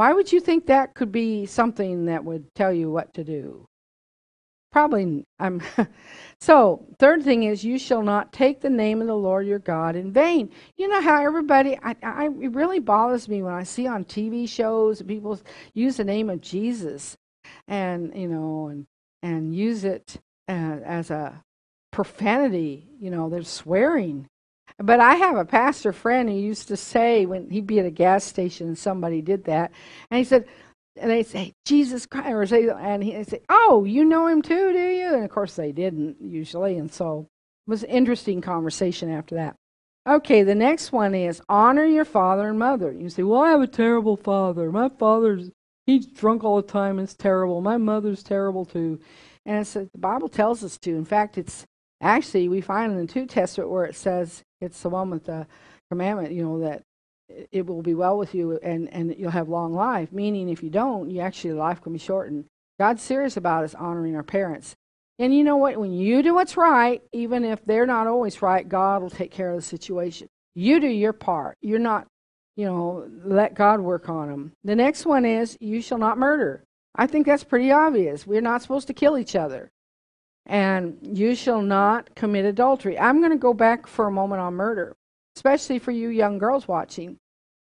Why 0.02 0.12
would 0.12 0.32
you 0.32 0.40
think 0.40 0.66
that 0.66 0.94
could 0.94 1.12
be 1.12 1.46
something 1.46 2.06
that 2.06 2.24
would 2.24 2.52
tell 2.56 2.72
you 2.72 2.90
what 2.90 3.14
to 3.14 3.22
do? 3.22 3.68
Probably 4.72 5.24
I'm 5.38 5.62
So, 6.40 6.88
third 6.98 7.22
thing 7.22 7.44
is 7.44 7.62
you 7.62 7.78
shall 7.78 8.02
not 8.02 8.32
take 8.32 8.60
the 8.60 8.68
name 8.68 9.00
of 9.00 9.06
the 9.06 9.14
Lord 9.14 9.46
your 9.46 9.60
God 9.60 9.94
in 9.94 10.10
vain. 10.10 10.50
You 10.76 10.88
know 10.88 11.00
how 11.00 11.22
everybody 11.22 11.78
I, 11.84 11.94
I 12.02 12.24
it 12.24 12.52
really 12.52 12.80
bothers 12.80 13.28
me 13.28 13.44
when 13.44 13.54
I 13.54 13.62
see 13.62 13.86
on 13.86 14.04
TV 14.04 14.48
shows 14.48 15.00
people 15.02 15.40
use 15.72 15.98
the 15.98 16.04
name 16.04 16.30
of 16.30 16.40
Jesus 16.40 17.16
and, 17.68 18.12
you 18.16 18.26
know, 18.26 18.66
and 18.66 18.88
and 19.22 19.54
use 19.54 19.84
it 19.84 20.16
uh, 20.48 20.80
as 20.84 21.12
a 21.12 21.44
profanity, 21.92 22.88
you 22.98 23.08
know, 23.08 23.28
they're 23.28 23.44
swearing. 23.44 24.26
But 24.82 25.00
I 25.00 25.14
have 25.14 25.36
a 25.36 25.44
pastor 25.44 25.92
friend 25.92 26.28
who 26.28 26.34
used 26.34 26.68
to 26.68 26.76
say 26.76 27.24
when 27.26 27.48
he'd 27.50 27.66
be 27.66 27.78
at 27.78 27.86
a 27.86 27.90
gas 27.90 28.24
station 28.24 28.68
and 28.68 28.78
somebody 28.78 29.22
did 29.22 29.44
that, 29.44 29.72
and 30.10 30.18
he 30.18 30.24
said, 30.24 30.46
and 30.96 31.10
they 31.10 31.22
say 31.22 31.52
Jesus 31.64 32.06
Christ, 32.06 32.30
or 32.30 32.46
say, 32.46 32.68
and 32.68 33.02
he 33.02 33.22
say, 33.24 33.40
"Oh, 33.48 33.84
you 33.84 34.04
know 34.04 34.26
him 34.26 34.42
too, 34.42 34.72
do 34.72 34.78
you?" 34.78 35.14
And 35.14 35.24
of 35.24 35.30
course 35.30 35.56
they 35.56 35.72
didn't 35.72 36.16
usually, 36.20 36.76
and 36.76 36.92
so 36.92 37.28
it 37.66 37.70
was 37.70 37.82
an 37.82 37.90
interesting 37.90 38.40
conversation 38.40 39.10
after 39.10 39.34
that. 39.36 39.56
Okay, 40.06 40.42
the 40.42 40.54
next 40.54 40.92
one 40.92 41.14
is 41.14 41.40
honor 41.48 41.84
your 41.84 42.04
father 42.04 42.48
and 42.48 42.58
mother. 42.58 42.92
You 42.92 43.08
say, 43.08 43.22
"Well, 43.22 43.40
I 43.40 43.50
have 43.50 43.62
a 43.62 43.66
terrible 43.66 44.16
father. 44.16 44.70
My 44.70 44.88
father's 44.88 45.50
he's 45.86 46.06
drunk 46.06 46.44
all 46.44 46.56
the 46.56 46.68
time 46.68 46.98
it's 46.98 47.14
terrible. 47.14 47.60
My 47.60 47.76
mother's 47.78 48.22
terrible 48.22 48.64
too." 48.64 49.00
And 49.46 49.60
it's, 49.60 49.72
the 49.72 49.88
Bible 49.96 50.28
tells 50.28 50.62
us 50.62 50.76
to. 50.78 50.90
In 50.90 51.04
fact, 51.04 51.38
it's 51.38 51.64
actually 52.00 52.48
we 52.48 52.60
find 52.60 52.92
in 52.92 53.06
the 53.06 53.12
New 53.14 53.26
Testament 53.26 53.70
where 53.70 53.84
it 53.84 53.96
says 53.96 54.42
it's 54.62 54.80
the 54.80 54.88
one 54.88 55.10
with 55.10 55.24
the 55.24 55.46
commandment, 55.90 56.32
you 56.32 56.44
know, 56.44 56.60
that 56.60 56.82
it 57.50 57.66
will 57.66 57.82
be 57.82 57.94
well 57.94 58.18
with 58.18 58.34
you 58.34 58.58
and, 58.62 58.88
and 58.92 59.14
you'll 59.18 59.30
have 59.30 59.48
long 59.48 59.72
life. 59.74 60.12
Meaning, 60.12 60.48
if 60.48 60.62
you 60.62 60.70
don't, 60.70 61.10
you 61.10 61.20
actually 61.20 61.54
life 61.54 61.82
can 61.82 61.92
be 61.92 61.98
shortened. 61.98 62.44
God's 62.78 63.02
serious 63.02 63.36
about 63.36 63.64
us 63.64 63.74
honoring 63.74 64.16
our 64.16 64.22
parents. 64.22 64.74
And 65.18 65.34
you 65.34 65.44
know 65.44 65.56
what? 65.56 65.78
When 65.78 65.92
you 65.92 66.22
do 66.22 66.34
what's 66.34 66.56
right, 66.56 67.02
even 67.12 67.44
if 67.44 67.64
they're 67.64 67.86
not 67.86 68.06
always 68.06 68.42
right, 68.42 68.68
God 68.68 69.02
will 69.02 69.10
take 69.10 69.30
care 69.30 69.50
of 69.50 69.56
the 69.56 69.62
situation. 69.62 70.28
You 70.54 70.80
do 70.80 70.88
your 70.88 71.12
part. 71.12 71.56
You're 71.60 71.78
not, 71.78 72.06
you 72.56 72.66
know, 72.66 73.08
let 73.24 73.54
God 73.54 73.80
work 73.80 74.08
on 74.08 74.28
them. 74.28 74.52
The 74.64 74.76
next 74.76 75.06
one 75.06 75.24
is, 75.24 75.56
you 75.60 75.80
shall 75.80 75.98
not 75.98 76.18
murder. 76.18 76.64
I 76.94 77.06
think 77.06 77.26
that's 77.26 77.44
pretty 77.44 77.70
obvious. 77.70 78.26
We're 78.26 78.40
not 78.40 78.62
supposed 78.62 78.86
to 78.88 78.94
kill 78.94 79.16
each 79.16 79.36
other 79.36 79.70
and 80.46 80.98
you 81.02 81.34
shall 81.34 81.62
not 81.62 82.14
commit 82.14 82.44
adultery. 82.44 82.98
I'm 82.98 83.20
going 83.20 83.32
to 83.32 83.38
go 83.38 83.54
back 83.54 83.86
for 83.86 84.06
a 84.06 84.10
moment 84.10 84.40
on 84.40 84.54
murder, 84.54 84.94
especially 85.36 85.78
for 85.78 85.92
you 85.92 86.08
young 86.08 86.38
girls 86.38 86.66
watching. 86.66 87.16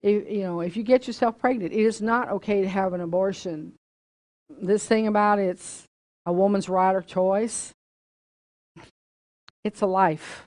If, 0.02 0.30
you 0.30 0.42
know, 0.42 0.60
if 0.60 0.76
you 0.76 0.82
get 0.82 1.06
yourself 1.06 1.38
pregnant, 1.38 1.72
it 1.72 1.80
is 1.80 2.02
not 2.02 2.30
okay 2.30 2.60
to 2.60 2.68
have 2.68 2.92
an 2.92 3.00
abortion. 3.00 3.72
This 4.50 4.86
thing 4.86 5.06
about 5.06 5.38
it's 5.38 5.84
a 6.26 6.32
woman's 6.32 6.68
right 6.68 6.94
of 6.94 7.06
choice, 7.06 7.72
it's 9.62 9.80
a 9.80 9.86
life. 9.86 10.46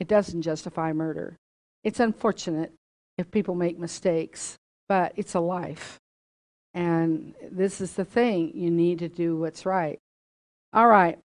It 0.00 0.08
doesn't 0.08 0.42
justify 0.42 0.92
murder. 0.92 1.36
It's 1.84 2.00
unfortunate 2.00 2.72
if 3.16 3.30
people 3.30 3.54
make 3.54 3.78
mistakes, 3.78 4.56
but 4.88 5.12
it's 5.16 5.34
a 5.34 5.40
life. 5.40 5.98
And 6.72 7.34
this 7.52 7.80
is 7.80 7.92
the 7.92 8.04
thing 8.04 8.52
you 8.54 8.70
need 8.70 8.98
to 8.98 9.08
do 9.08 9.36
what's 9.36 9.64
right. 9.64 9.98
All 10.72 10.88
right. 10.88 11.18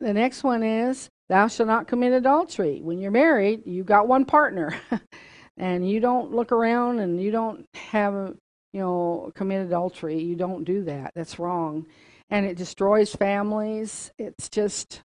The 0.00 0.14
next 0.14 0.42
one 0.42 0.62
is, 0.62 1.10
Thou 1.30 1.46
shalt 1.46 1.68
not 1.68 1.86
commit 1.86 2.12
adultery. 2.12 2.80
When 2.82 2.98
you're 2.98 3.12
married, 3.12 3.62
you've 3.64 3.86
got 3.86 4.08
one 4.08 4.24
partner. 4.24 4.74
and 5.56 5.88
you 5.88 6.00
don't 6.00 6.34
look 6.34 6.50
around 6.50 6.98
and 6.98 7.22
you 7.22 7.30
don't 7.30 7.66
have, 7.74 8.34
you 8.72 8.80
know, 8.80 9.30
commit 9.36 9.64
adultery. 9.64 10.20
You 10.20 10.34
don't 10.34 10.64
do 10.64 10.82
that. 10.84 11.12
That's 11.14 11.38
wrong. 11.38 11.86
And 12.30 12.46
it 12.46 12.56
destroys 12.56 13.14
families. 13.14 14.10
It's 14.18 14.48
just, 14.48 15.02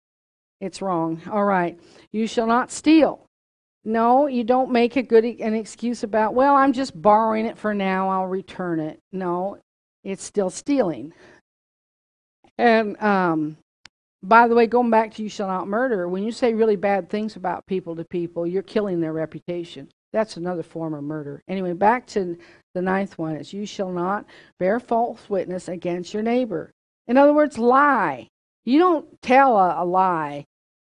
it's 0.60 0.82
wrong. 0.82 1.22
All 1.32 1.46
right. 1.46 1.80
You 2.12 2.28
shall 2.28 2.48
not 2.48 2.70
steal. 2.70 3.26
No, 3.86 4.28
you 4.28 4.44
don't 4.44 4.72
make 4.72 4.98
a 4.98 5.02
good 5.02 5.24
an 5.24 5.54
excuse 5.54 6.04
about, 6.04 6.34
well, 6.34 6.54
I'm 6.56 6.74
just 6.74 7.02
borrowing 7.02 7.46
it 7.46 7.58
for 7.58 7.74
now, 7.74 8.10
I'll 8.10 8.28
return 8.28 8.82
it. 8.82 9.00
No, 9.14 9.58
it's 10.04 10.24
still 10.24 10.50
stealing. 10.50 11.14
And 12.58 13.02
um, 13.02 13.56
by 14.22 14.48
the 14.48 14.56
way, 14.56 14.68
going 14.68 14.90
back 14.90 15.14
to 15.14 15.24
you 15.24 15.30
shall 15.30 15.48
not 15.48 15.68
murder, 15.68 16.08
when 16.08 16.24
you 16.24 16.32
say 16.32 16.54
really 16.54 16.76
bad 16.76 17.10
things 17.10 17.36
about 17.36 17.66
people 17.68 17.96
to 17.96 18.04
people, 18.04 18.46
you're 18.46 18.62
killing 18.62 19.00
their 19.00 19.14
reputation. 19.14 19.90
That's 20.12 20.38
another 20.38 20.64
form 20.64 20.94
of 20.94 21.04
murder. 21.04 21.42
Anyway, 21.48 21.74
back 21.74 22.06
to 22.08 22.38
the 22.74 22.82
ninth 22.82 23.18
one 23.18 23.36
is 23.36 23.54
you 23.54 23.66
shall 23.66 23.92
not 23.92 24.26
bear 24.58 24.80
false 24.80 25.30
witness 25.30 25.68
against 25.68 26.14
your 26.14 26.24
neighbor. 26.24 26.74
In 27.08 27.18
other 27.18 27.34
words, 27.34 27.58
lie. 27.58 28.28
You 28.66 28.80
don't 28.80 29.22
tell 29.22 29.58
a, 29.58 29.84
a 29.84 29.86
lie 29.86 30.46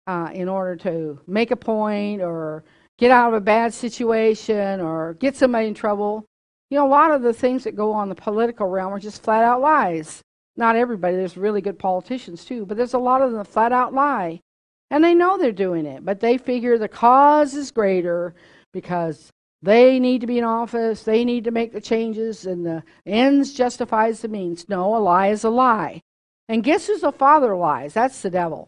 uh, 0.06 0.30
in 0.34 0.48
order 0.48 0.76
to 0.78 1.20
make 1.28 1.52
a 1.52 1.56
point 1.56 2.22
or 2.22 2.64
get 2.98 3.12
out 3.12 3.30
of 3.30 3.34
a 3.34 3.42
bad 3.42 3.74
situation 3.74 4.80
or 4.82 5.16
get 5.16 5.36
somebody 5.36 5.68
in 5.68 5.74
trouble. 5.74 6.26
You 6.70 6.78
know, 6.78 6.88
a 6.88 6.90
lot 6.90 7.12
of 7.12 7.22
the 7.22 7.34
things 7.34 7.64
that 7.64 7.76
go 7.76 7.92
on 7.92 8.04
in 8.04 8.10
the 8.10 8.16
political 8.16 8.68
realm 8.68 8.94
are 8.94 9.00
just 9.00 9.24
flat 9.24 9.44
out 9.44 9.62
lies. 9.62 10.22
Not 10.58 10.76
everybody, 10.76 11.16
there's 11.16 11.38
really 11.38 11.62
good 11.62 11.80
politicians 11.80 12.46
too, 12.46 12.66
but 12.66 12.78
there's 12.78 12.94
a 12.94 13.00
lot 13.00 13.22
of 13.22 13.32
them 13.32 13.40
that 13.40 13.48
flat 13.48 13.74
out 13.74 13.94
lie. 13.94 14.42
And 14.90 15.04
they 15.04 15.14
know 15.14 15.38
they're 15.38 15.52
doing 15.52 15.86
it, 15.86 16.06
but 16.06 16.20
they 16.20 16.38
figure 16.38 16.78
the 16.78 16.88
cause 16.88 17.56
is 17.56 17.72
greater 17.72 18.36
because 18.72 19.32
they 19.62 20.00
need 20.00 20.22
to 20.22 20.28
be 20.28 20.38
in 20.38 20.44
office, 20.44 21.04
they 21.04 21.26
need 21.26 21.44
to 21.46 21.52
make 21.52 21.74
the 21.74 21.82
changes, 21.82 22.46
and 22.46 22.66
the 22.66 22.84
ends 23.06 23.54
justifies 23.54 24.22
the 24.22 24.28
means. 24.28 24.70
No, 24.70 24.96
a 24.96 25.00
lie 25.00 25.30
is 25.30 25.44
a 25.44 25.50
lie. 25.50 26.02
And 26.48 26.64
guess 26.64 26.86
who's 26.86 27.02
the 27.02 27.12
father 27.12 27.56
lies? 27.56 27.94
That's 27.94 28.22
the 28.22 28.30
devil. 28.30 28.68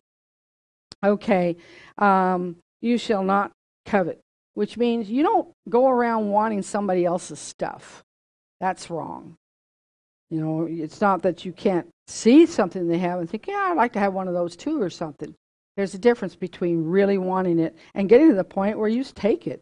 Okay, 1.04 1.58
um, 2.00 2.58
you 2.82 2.98
shall 2.98 3.24
not 3.24 3.52
covet, 3.86 4.20
which 4.56 4.78
means 4.78 5.10
you 5.10 5.22
don't 5.22 5.54
go 5.70 5.88
around 5.88 6.30
wanting 6.30 6.64
somebody 6.64 7.06
else's 7.06 7.40
stuff. 7.40 8.04
That's 8.60 8.90
wrong. 8.90 9.36
You 10.30 10.42
know, 10.42 10.68
it's 10.70 11.02
not 11.02 11.22
that 11.24 11.46
you 11.46 11.54
can't 11.54 11.88
see 12.08 12.46
something 12.46 12.88
they 12.88 12.98
have 12.98 13.20
and 13.20 13.30
think, 13.30 13.48
yeah, 13.48 13.68
I'd 13.70 13.78
like 13.78 13.94
to 13.94 14.00
have 14.00 14.14
one 14.14 14.28
of 14.28 14.34
those 14.34 14.56
too 14.56 14.82
or 14.82 14.90
something. 14.90 15.34
There's 15.76 15.94
a 15.94 16.00
difference 16.00 16.36
between 16.36 16.86
really 16.86 17.18
wanting 17.18 17.60
it 17.60 17.76
and 17.94 18.10
getting 18.10 18.30
to 18.30 18.36
the 18.36 18.44
point 18.44 18.78
where 18.78 18.90
you 18.90 19.04
just 19.04 19.16
take 19.16 19.48
it. 19.48 19.62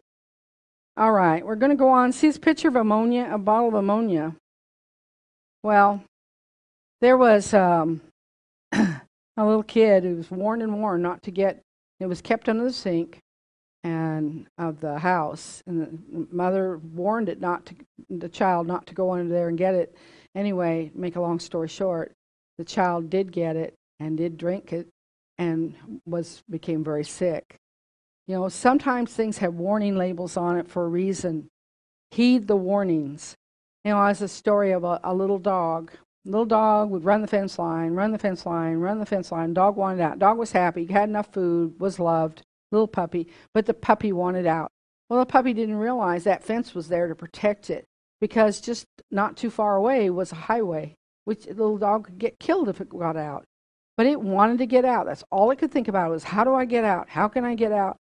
All 0.96 1.12
right, 1.12 1.44
we're 1.44 1.56
going 1.56 1.70
to 1.70 1.76
go 1.76 1.90
on. 1.90 2.10
See 2.10 2.26
this 2.26 2.38
picture 2.38 2.68
of 2.68 2.76
ammonia, 2.76 3.28
a 3.30 3.38
bottle 3.38 3.68
of 3.68 3.74
ammonia. 3.74 4.34
Well, 5.62 6.02
there 7.00 7.18
was 7.18 7.52
um, 7.52 8.00
a 8.72 9.00
little 9.36 9.62
kid 9.62 10.04
who 10.04 10.16
was 10.16 10.30
warned 10.30 10.62
and 10.62 10.80
warned 10.80 11.02
not 11.02 11.22
to 11.24 11.30
get. 11.30 11.60
It 12.00 12.06
was 12.06 12.22
kept 12.22 12.48
under 12.48 12.64
the 12.64 12.72
sink, 12.72 13.20
and 13.86 14.46
of 14.58 14.80
the 14.80 14.98
house, 14.98 15.62
and 15.66 15.80
the 15.80 16.34
mother 16.34 16.78
warned 16.78 17.28
it 17.28 17.40
not 17.40 17.64
to 17.66 17.74
the 18.10 18.28
child 18.28 18.66
not 18.66 18.84
to 18.86 18.94
go 18.94 19.12
under 19.12 19.32
there 19.32 19.48
and 19.48 19.56
get 19.56 19.74
it. 19.74 19.94
Anyway, 20.36 20.90
make 20.94 21.16
a 21.16 21.20
long 21.20 21.40
story 21.40 21.66
short, 21.66 22.12
the 22.58 22.64
child 22.64 23.08
did 23.08 23.32
get 23.32 23.56
it 23.56 23.74
and 23.98 24.18
did 24.18 24.36
drink 24.36 24.70
it 24.70 24.86
and 25.38 25.74
was 26.04 26.42
became 26.50 26.84
very 26.84 27.04
sick. 27.04 27.56
You 28.28 28.34
know, 28.34 28.48
sometimes 28.50 29.12
things 29.12 29.38
have 29.38 29.54
warning 29.54 29.96
labels 29.96 30.36
on 30.36 30.58
it 30.58 30.68
for 30.68 30.84
a 30.84 30.88
reason. 30.88 31.48
Heed 32.10 32.48
the 32.48 32.56
warnings. 32.56 33.34
You 33.84 33.92
know, 33.92 34.02
as 34.02 34.20
a 34.20 34.28
story 34.28 34.72
of 34.72 34.84
a, 34.84 35.00
a 35.02 35.14
little 35.14 35.38
dog. 35.38 35.92
Little 36.26 36.44
dog 36.44 36.90
would 36.90 37.04
run 37.04 37.22
the 37.22 37.28
fence 37.28 37.58
line, 37.58 37.92
run 37.92 38.12
the 38.12 38.18
fence 38.18 38.44
line, 38.44 38.76
run 38.76 38.98
the 38.98 39.06
fence 39.06 39.32
line. 39.32 39.54
Dog 39.54 39.76
wanted 39.76 40.02
out. 40.02 40.18
Dog 40.18 40.36
was 40.36 40.52
happy, 40.52 40.84
had 40.86 41.08
enough 41.08 41.32
food, 41.32 41.80
was 41.80 41.98
loved. 41.98 42.42
Little 42.72 42.88
puppy, 42.88 43.28
but 43.54 43.64
the 43.64 43.74
puppy 43.74 44.12
wanted 44.12 44.44
out. 44.44 44.70
Well, 45.08 45.20
the 45.20 45.26
puppy 45.26 45.54
didn't 45.54 45.76
realize 45.76 46.24
that 46.24 46.42
fence 46.42 46.74
was 46.74 46.88
there 46.88 47.06
to 47.06 47.14
protect 47.14 47.70
it 47.70 47.86
because 48.20 48.60
just 48.60 48.86
not 49.10 49.36
too 49.36 49.50
far 49.50 49.76
away 49.76 50.10
was 50.10 50.32
a 50.32 50.36
highway, 50.36 50.94
which 51.24 51.44
the 51.44 51.54
little 51.54 51.78
dog 51.78 52.06
could 52.06 52.18
get 52.18 52.38
killed 52.38 52.68
if 52.68 52.80
it 52.80 52.88
got 52.88 53.16
out. 53.16 53.44
But 53.96 54.06
it 54.06 54.20
wanted 54.20 54.58
to 54.58 54.66
get 54.66 54.84
out. 54.84 55.06
That's 55.06 55.24
all 55.30 55.50
it 55.50 55.58
could 55.58 55.70
think 55.70 55.88
about 55.88 56.10
was 56.10 56.24
how 56.24 56.44
do 56.44 56.54
I 56.54 56.64
get 56.64 56.84
out? 56.84 57.08
How 57.08 57.28
can 57.28 57.44
I 57.44 57.54
get 57.54 57.72
out? 57.72 57.96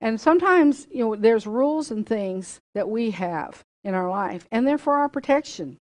And 0.00 0.20
sometimes, 0.20 0.86
you 0.90 1.04
know, 1.04 1.16
there's 1.16 1.46
rules 1.46 1.90
and 1.90 2.06
things 2.06 2.60
that 2.74 2.88
we 2.88 3.10
have 3.12 3.62
in 3.82 3.94
our 3.94 4.08
life, 4.08 4.46
and 4.50 4.66
they're 4.66 4.78
for 4.78 4.94
our 4.94 5.08
protection. 5.08 5.78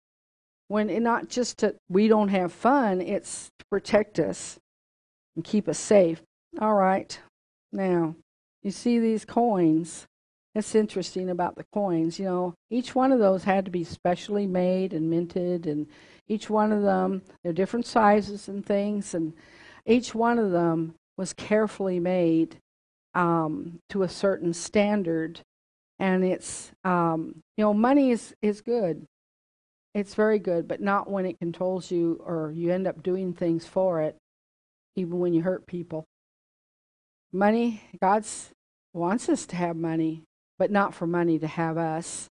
when 0.69 0.89
it 0.89 1.01
not 1.01 1.27
just 1.27 1.57
that 1.59 1.75
we 1.89 2.07
don't 2.07 2.29
have 2.29 2.53
fun, 2.53 3.01
it's 3.01 3.49
to 3.59 3.65
protect 3.69 4.19
us 4.19 4.57
and 5.35 5.43
keep 5.43 5.67
us 5.67 5.79
safe. 5.79 6.21
All 6.61 6.75
right. 6.75 7.19
Now, 7.73 8.15
you 8.63 8.71
see 8.71 8.99
these 8.99 9.25
coins. 9.25 10.05
That's 10.55 10.75
interesting 10.75 11.29
about 11.29 11.55
the 11.55 11.65
coins. 11.73 12.19
You 12.19 12.25
know, 12.25 12.53
each 12.71 12.95
one 12.95 13.11
of 13.11 13.19
those 13.19 13.43
had 13.43 13.65
to 13.65 13.71
be 13.71 13.83
specially 13.83 14.47
made 14.47 14.93
and 14.93 15.09
minted, 15.09 15.67
and 15.67 15.87
each 16.27 16.49
one 16.49 16.71
of 16.71 16.81
them, 16.81 17.21
they're 17.43 17.53
different 17.53 17.85
sizes 17.85 18.47
and 18.47 18.65
things, 18.65 19.13
and 19.13 19.33
each 19.85 20.15
one 20.15 20.39
of 20.39 20.51
them 20.51 20.95
was 21.17 21.33
carefully 21.33 21.99
made 21.99 22.57
um, 23.13 23.79
to 23.89 24.03
a 24.03 24.09
certain 24.09 24.53
standard. 24.53 25.41
And 25.99 26.23
it's, 26.23 26.71
um, 26.83 27.41
you 27.57 27.63
know, 27.63 27.73
money 27.73 28.11
is, 28.11 28.33
is 28.41 28.61
good. 28.61 29.05
It's 29.93 30.15
very 30.15 30.39
good, 30.39 30.67
but 30.67 30.81
not 30.81 31.09
when 31.09 31.25
it 31.25 31.39
controls 31.39 31.91
you 31.91 32.21
or 32.23 32.51
you 32.55 32.71
end 32.71 32.87
up 32.87 33.03
doing 33.03 33.33
things 33.33 33.65
for 33.65 34.01
it, 34.01 34.15
even 34.95 35.19
when 35.19 35.33
you 35.33 35.41
hurt 35.41 35.67
people. 35.67 36.05
Money, 37.33 37.81
God 38.01 38.25
wants 38.93 39.27
us 39.29 39.45
to 39.47 39.55
have 39.55 39.75
money, 39.75 40.23
but 40.59 40.69
not 40.69 40.93
for 40.93 41.07
money 41.07 41.39
to 41.39 41.47
have 41.47 41.77
us. 41.77 42.29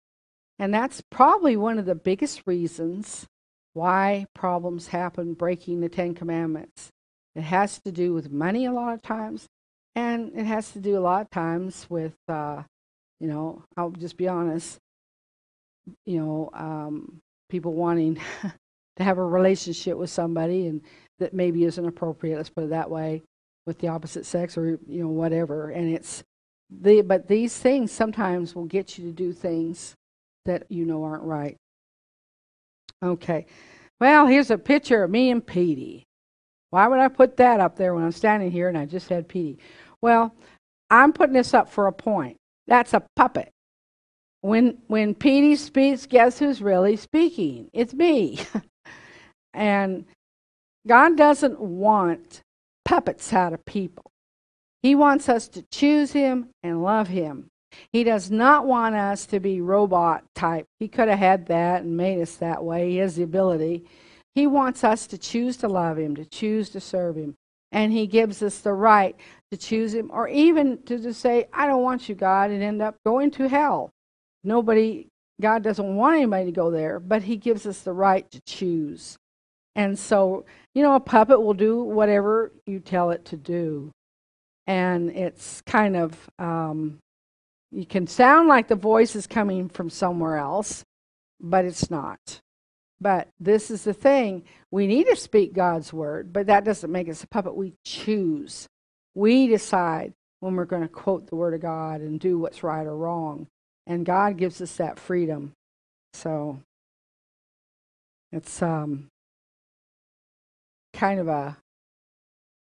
And 0.58 0.72
that's 0.72 1.02
probably 1.10 1.56
one 1.56 1.78
of 1.78 1.86
the 1.86 1.94
biggest 1.94 2.42
reasons 2.46 3.26
why 3.72 4.26
problems 4.34 4.88
happen 4.88 5.34
breaking 5.34 5.80
the 5.80 5.88
Ten 5.88 6.14
Commandments. 6.14 6.90
It 7.34 7.42
has 7.42 7.80
to 7.80 7.92
do 7.92 8.12
with 8.12 8.30
money 8.30 8.66
a 8.66 8.72
lot 8.72 8.94
of 8.94 9.02
times, 9.02 9.46
and 9.94 10.32
it 10.36 10.44
has 10.44 10.72
to 10.72 10.80
do 10.80 10.98
a 10.98 11.00
lot 11.00 11.22
of 11.22 11.30
times 11.30 11.86
with, 11.88 12.16
uh, 12.28 12.62
you 13.20 13.28
know, 13.28 13.62
I'll 13.76 13.90
just 13.90 14.16
be 14.16 14.28
honest, 14.28 14.78
you 16.04 16.18
know, 16.18 16.50
um, 16.52 17.20
people 17.48 17.72
wanting 17.74 18.16
to 18.96 19.04
have 19.04 19.18
a 19.18 19.24
relationship 19.24 19.96
with 19.96 20.10
somebody 20.10 20.66
and 20.66 20.82
that 21.20 21.32
maybe 21.32 21.64
isn't 21.64 21.86
appropriate, 21.86 22.36
let's 22.36 22.50
put 22.50 22.64
it 22.64 22.70
that 22.70 22.90
way, 22.90 23.22
with 23.66 23.78
the 23.78 23.88
opposite 23.88 24.26
sex 24.26 24.58
or, 24.58 24.78
you 24.88 25.02
know, 25.02 25.08
whatever. 25.08 25.70
And 25.70 25.94
it's, 25.94 26.24
the, 26.70 27.02
but 27.02 27.28
these 27.28 27.56
things 27.56 27.92
sometimes 27.92 28.54
will 28.54 28.66
get 28.66 28.98
you 28.98 29.06
to 29.06 29.12
do 29.12 29.32
things 29.32 29.94
that 30.44 30.64
you 30.70 30.84
know 30.84 31.04
aren't 31.04 31.24
right. 31.24 31.56
Okay. 33.02 33.46
Well, 34.00 34.26
here's 34.26 34.50
a 34.50 34.58
picture 34.58 35.02
of 35.02 35.10
me 35.10 35.30
and 35.30 35.44
Petey. 35.44 36.04
Why 36.70 36.86
would 36.86 37.00
I 37.00 37.08
put 37.08 37.36
that 37.38 37.60
up 37.60 37.76
there 37.76 37.94
when 37.94 38.04
I'm 38.04 38.12
standing 38.12 38.50
here 38.50 38.68
and 38.68 38.76
I 38.76 38.84
just 38.84 39.08
had 39.08 39.28
Petey? 39.28 39.58
Well, 40.02 40.34
I'm 40.90 41.12
putting 41.12 41.34
this 41.34 41.54
up 41.54 41.68
for 41.70 41.86
a 41.86 41.92
point. 41.92 42.36
That's 42.66 42.94
a 42.94 43.02
puppet. 43.16 43.50
When 44.40 44.78
when 44.86 45.14
Petey 45.14 45.56
speaks, 45.56 46.06
guess 46.06 46.38
who's 46.38 46.62
really 46.62 46.96
speaking? 46.96 47.70
It's 47.72 47.94
me. 47.94 48.38
and 49.54 50.04
God 50.86 51.16
doesn't 51.16 51.60
want 51.60 52.42
puppets 52.84 53.32
out 53.32 53.52
of 53.52 53.64
people. 53.64 54.07
He 54.82 54.94
wants 54.94 55.28
us 55.28 55.48
to 55.48 55.62
choose 55.70 56.12
him 56.12 56.48
and 56.62 56.82
love 56.82 57.08
him. 57.08 57.48
He 57.92 58.04
does 58.04 58.30
not 58.30 58.66
want 58.66 58.94
us 58.94 59.26
to 59.26 59.40
be 59.40 59.60
robot 59.60 60.24
type. 60.34 60.66
He 60.78 60.88
could 60.88 61.08
have 61.08 61.18
had 61.18 61.46
that 61.46 61.82
and 61.82 61.96
made 61.96 62.20
us 62.20 62.36
that 62.36 62.64
way. 62.64 62.90
He 62.90 62.96
has 62.98 63.16
the 63.16 63.22
ability. 63.22 63.84
He 64.34 64.46
wants 64.46 64.84
us 64.84 65.06
to 65.08 65.18
choose 65.18 65.56
to 65.58 65.68
love 65.68 65.98
him, 65.98 66.16
to 66.16 66.24
choose 66.24 66.70
to 66.70 66.80
serve 66.80 67.16
him. 67.16 67.34
And 67.72 67.92
he 67.92 68.06
gives 68.06 68.42
us 68.42 68.60
the 68.60 68.72
right 68.72 69.14
to 69.50 69.56
choose 69.58 69.92
him 69.92 70.10
or 70.12 70.28
even 70.28 70.82
to 70.84 70.98
just 70.98 71.20
say, 71.20 71.48
I 71.52 71.66
don't 71.66 71.82
want 71.82 72.08
you, 72.08 72.14
God, 72.14 72.50
and 72.50 72.62
end 72.62 72.80
up 72.80 72.96
going 73.04 73.30
to 73.32 73.48
hell. 73.48 73.90
Nobody, 74.44 75.08
God 75.40 75.62
doesn't 75.62 75.96
want 75.96 76.16
anybody 76.16 76.46
to 76.46 76.52
go 76.52 76.70
there, 76.70 76.98
but 77.00 77.22
he 77.22 77.36
gives 77.36 77.66
us 77.66 77.80
the 77.80 77.92
right 77.92 78.30
to 78.30 78.40
choose. 78.46 79.16
And 79.74 79.98
so, 79.98 80.46
you 80.74 80.82
know, 80.82 80.94
a 80.94 81.00
puppet 81.00 81.42
will 81.42 81.54
do 81.54 81.82
whatever 81.82 82.52
you 82.66 82.80
tell 82.80 83.10
it 83.10 83.24
to 83.26 83.36
do. 83.36 83.92
And 84.68 85.10
it's 85.10 85.62
kind 85.62 85.96
of 85.96 86.30
um, 86.38 86.98
you 87.70 87.84
can 87.84 88.06
sound 88.06 88.48
like 88.48 88.68
the 88.68 88.76
voice 88.76 89.16
is 89.16 89.26
coming 89.26 89.68
from 89.68 89.90
somewhere 89.90 90.36
else, 90.36 90.84
but 91.40 91.64
it's 91.64 91.90
not. 91.90 92.40
But 93.00 93.28
this 93.40 93.70
is 93.70 93.84
the 93.84 93.92
thing 93.92 94.44
we 94.70 94.86
need 94.86 95.06
to 95.06 95.16
speak 95.16 95.52
God's 95.52 95.92
word, 95.92 96.32
but 96.32 96.46
that 96.46 96.64
doesn't 96.64 96.92
make 96.92 97.08
us 97.08 97.22
a 97.22 97.28
puppet. 97.28 97.54
We 97.54 97.74
choose. 97.84 98.66
We 99.14 99.46
decide 99.48 100.12
when 100.40 100.54
we're 100.54 100.64
going 100.64 100.82
to 100.82 100.88
quote 100.88 101.28
the 101.28 101.36
word 101.36 101.54
of 101.54 101.60
God 101.60 102.00
and 102.00 102.18
do 102.20 102.38
what's 102.38 102.62
right 102.62 102.86
or 102.86 102.96
wrong. 102.96 103.46
And 103.86 104.04
God 104.04 104.36
gives 104.36 104.60
us 104.60 104.76
that 104.76 104.98
freedom. 104.98 105.52
So 106.12 106.60
it's 108.32 108.62
um, 108.62 109.08
kind 110.92 111.20
of 111.20 111.28
a, 111.28 111.56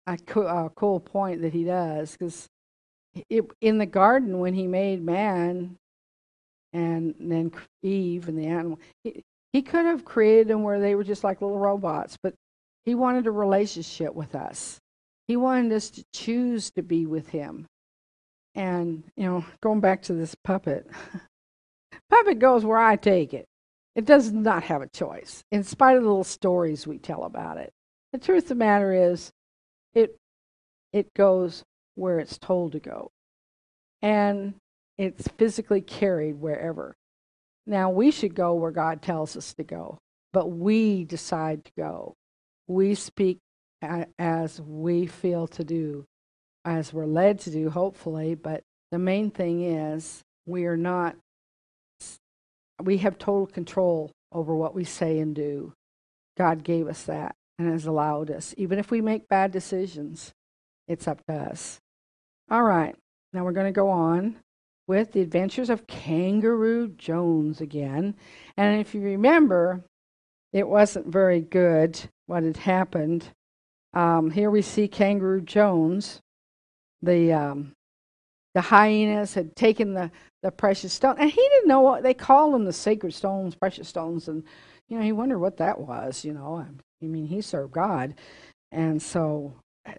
a, 0.07 0.17
co- 0.17 0.47
a 0.47 0.69
cool 0.75 0.99
point 0.99 1.41
that 1.41 1.53
he 1.53 1.63
does 1.63 2.11
because 2.13 2.47
in 3.61 3.77
the 3.77 3.85
garden 3.85 4.39
when 4.39 4.53
he 4.53 4.67
made 4.67 5.03
man 5.03 5.77
and 6.73 7.13
then 7.19 7.51
Eve 7.83 8.27
and 8.27 8.37
the 8.37 8.47
animal, 8.47 8.79
he, 9.03 9.23
he 9.51 9.61
could 9.61 9.85
have 9.85 10.03
created 10.03 10.47
them 10.47 10.63
where 10.63 10.79
they 10.79 10.95
were 10.95 11.03
just 11.03 11.23
like 11.23 11.41
little 11.41 11.59
robots, 11.59 12.17
but 12.21 12.33
he 12.85 12.95
wanted 12.95 13.27
a 13.27 13.31
relationship 13.31 14.13
with 14.13 14.35
us. 14.35 14.79
He 15.27 15.37
wanted 15.37 15.71
us 15.71 15.89
to 15.91 16.03
choose 16.13 16.71
to 16.71 16.81
be 16.81 17.05
with 17.05 17.29
him. 17.29 17.67
And, 18.55 19.03
you 19.15 19.25
know, 19.25 19.45
going 19.61 19.79
back 19.79 20.01
to 20.03 20.13
this 20.13 20.35
puppet, 20.43 20.87
puppet 22.09 22.39
goes 22.39 22.65
where 22.65 22.77
I 22.77 22.95
take 22.95 23.33
it. 23.33 23.45
It 23.95 24.05
does 24.05 24.31
not 24.31 24.63
have 24.63 24.81
a 24.81 24.89
choice, 24.89 25.43
in 25.51 25.63
spite 25.63 25.97
of 25.97 26.03
the 26.03 26.09
little 26.09 26.23
stories 26.23 26.87
we 26.87 26.97
tell 26.97 27.23
about 27.23 27.57
it. 27.57 27.71
The 28.11 28.17
truth 28.17 28.45
of 28.45 28.49
the 28.49 28.55
matter 28.55 28.91
is, 28.91 29.31
it, 29.93 30.17
it 30.91 31.13
goes 31.13 31.63
where 31.95 32.19
it's 32.19 32.37
told 32.37 32.73
to 32.73 32.79
go. 32.79 33.11
And 34.01 34.55
it's 34.97 35.27
physically 35.37 35.81
carried 35.81 36.39
wherever. 36.39 36.95
Now, 37.65 37.89
we 37.89 38.11
should 38.11 38.35
go 38.35 38.53
where 38.53 38.71
God 38.71 39.01
tells 39.01 39.37
us 39.37 39.53
to 39.55 39.63
go, 39.63 39.97
but 40.33 40.47
we 40.47 41.05
decide 41.05 41.65
to 41.65 41.71
go. 41.77 42.13
We 42.67 42.95
speak 42.95 43.39
as 44.19 44.61
we 44.61 45.07
feel 45.07 45.47
to 45.47 45.63
do, 45.63 46.05
as 46.65 46.93
we're 46.93 47.05
led 47.05 47.39
to 47.39 47.51
do, 47.51 47.69
hopefully, 47.69 48.35
but 48.35 48.61
the 48.91 48.99
main 48.99 49.31
thing 49.31 49.63
is 49.63 50.21
we 50.45 50.65
are 50.65 50.77
not, 50.77 51.15
we 52.81 52.97
have 52.97 53.17
total 53.17 53.47
control 53.47 54.11
over 54.31 54.55
what 54.55 54.75
we 54.75 54.83
say 54.83 55.19
and 55.19 55.35
do. 55.35 55.73
God 56.37 56.63
gave 56.63 56.87
us 56.87 57.03
that 57.03 57.35
and 57.57 57.71
has 57.71 57.85
allowed 57.85 58.31
us. 58.31 58.53
Even 58.57 58.79
if 58.79 58.91
we 58.91 59.01
make 59.01 59.27
bad 59.27 59.51
decisions, 59.51 60.33
it's 60.87 61.07
up 61.07 61.25
to 61.27 61.33
us. 61.33 61.79
All 62.49 62.63
right, 62.63 62.95
now 63.31 63.43
we're 63.43 63.51
going 63.51 63.71
to 63.71 63.71
go 63.71 63.89
on 63.89 64.35
with 64.87 65.11
the 65.11 65.21
adventures 65.21 65.69
of 65.69 65.87
Kangaroo 65.87 66.89
Jones 66.89 67.61
again. 67.61 68.15
And 68.57 68.81
if 68.81 68.93
you 68.93 69.01
remember, 69.01 69.83
it 70.51 70.67
wasn't 70.67 71.07
very 71.07 71.41
good 71.41 71.99
what 72.27 72.43
had 72.43 72.57
happened. 72.57 73.25
Um, 73.93 74.31
here 74.31 74.49
we 74.49 74.61
see 74.61 74.87
Kangaroo 74.87 75.41
Jones. 75.41 76.21
The 77.01 77.33
um, 77.33 77.73
the 78.53 78.61
hyenas 78.61 79.33
had 79.33 79.55
taken 79.55 79.93
the, 79.93 80.11
the 80.43 80.51
precious 80.51 80.93
stone, 80.93 81.15
and 81.17 81.29
he 81.29 81.41
didn't 81.41 81.67
know 81.67 81.81
what 81.81 82.03
they 82.03 82.13
called 82.13 82.53
them 82.53 82.65
the 82.65 82.73
sacred 82.73 83.13
stones, 83.13 83.55
precious 83.55 83.87
stones, 83.89 84.27
and 84.27 84.43
you 84.87 84.97
know 84.97 85.03
he 85.03 85.11
wondered 85.11 85.39
what 85.39 85.57
that 85.57 85.79
was. 85.79 86.23
You 86.25 86.33
know, 86.33 86.65
I 87.01 87.05
mean 87.05 87.27
he 87.27 87.41
served 87.41 87.73
God, 87.73 88.15
and 88.71 89.01
so 89.01 89.55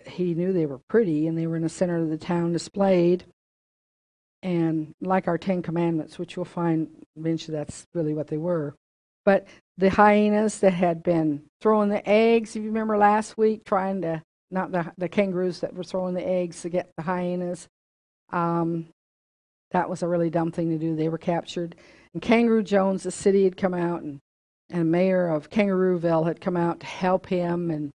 he 0.07 0.35
knew 0.35 0.53
they 0.53 0.67
were 0.67 0.81
pretty 0.89 1.27
and 1.27 1.37
they 1.37 1.47
were 1.47 1.57
in 1.57 1.63
the 1.63 1.69
center 1.69 1.99
of 1.99 2.09
the 2.09 2.19
town 2.19 2.53
displayed. 2.53 3.25
And 4.43 4.95
like 5.01 5.27
our 5.27 5.39
Ten 5.39 5.63
Commandments, 5.63 6.19
which 6.19 6.37
you'll 6.37 6.45
find 6.45 6.89
eventually 7.17 7.57
that's 7.57 7.87
really 7.95 8.15
what 8.15 8.29
they 8.29 8.37
were. 8.37 8.75
But 9.25 9.47
the 9.79 9.89
hyenas 9.89 10.61
that 10.61 10.75
had 10.75 11.03
been 11.03 11.45
throwing 11.63 11.89
the 11.89 12.07
eggs, 12.07 12.55
if 12.55 12.63
you 12.63 12.69
remember 12.69 12.99
last 12.99 13.39
week, 13.39 13.65
trying 13.65 14.03
to, 14.03 14.23
not 14.51 14.71
the, 14.71 14.93
the 14.99 15.09
kangaroos 15.09 15.61
that 15.61 15.75
were 15.75 15.83
throwing 15.83 16.15
the 16.15 16.27
eggs 16.27 16.61
to 16.63 16.69
get 16.69 16.91
the 16.97 17.03
hyenas, 17.03 17.67
um, 18.33 18.89
that 19.71 19.89
was 19.89 20.03
a 20.03 20.09
really 20.09 20.29
dumb 20.31 20.53
thing 20.53 20.69
to 20.71 20.79
do. 20.79 20.95
They 20.95 21.09
were 21.09 21.19
captured. 21.19 21.75
And 22.13 22.23
Kangaroo 22.23 22.63
Jones, 22.63 23.03
the 23.03 23.11
city 23.11 23.45
had 23.45 23.57
come 23.57 23.75
out, 23.75 24.03
and, 24.03 24.21
and 24.71 24.91
mayor 24.91 25.29
of 25.29 25.51
Kangarooville 25.51 26.27
had 26.27 26.41
come 26.41 26.57
out 26.57 26.81
to 26.81 26.87
help 26.87 27.27
him 27.27 27.71
and 27.71 27.91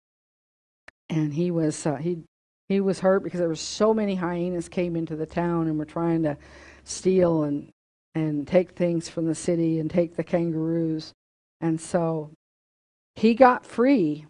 and 1.10 1.34
he 1.34 1.52
was 1.52 1.86
uh, 1.86 1.96
he 1.96 2.24
he 2.68 2.80
was 2.80 3.00
hurt 3.00 3.24
because 3.24 3.40
there 3.40 3.50
were 3.50 3.56
so 3.56 3.94
many 3.94 4.16
hyenas 4.16 4.70
came 4.70 4.96
into 4.96 5.16
the 5.16 5.26
town 5.26 5.68
and 5.68 5.78
were 5.78 5.86
trying 5.86 6.24
to 6.24 6.38
steal 6.84 7.44
and 7.44 7.72
and 8.16 8.48
take 8.48 8.72
things 8.72 9.10
from 9.10 9.26
the 9.26 9.36
city 9.36 9.80
and 9.80 9.90
take 9.90 10.16
the 10.16 10.24
kangaroos. 10.24 11.14
And 11.62 11.80
so 11.80 12.32
he 13.16 13.34
got 13.34 13.66
free 13.66 14.26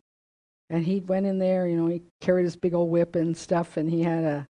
and 0.70 0.86
he 0.86 1.00
went 1.00 1.26
in 1.26 1.40
there 1.40 1.68
you 1.68 1.76
know 1.76 1.88
he 1.88 2.02
carried 2.22 2.44
his 2.44 2.56
big 2.56 2.74
old 2.74 2.90
whip 2.90 3.16
and 3.16 3.36
stuff 3.36 3.78
and 3.78 3.90
he 3.90 4.02
had 4.02 4.24
a, 4.24 4.48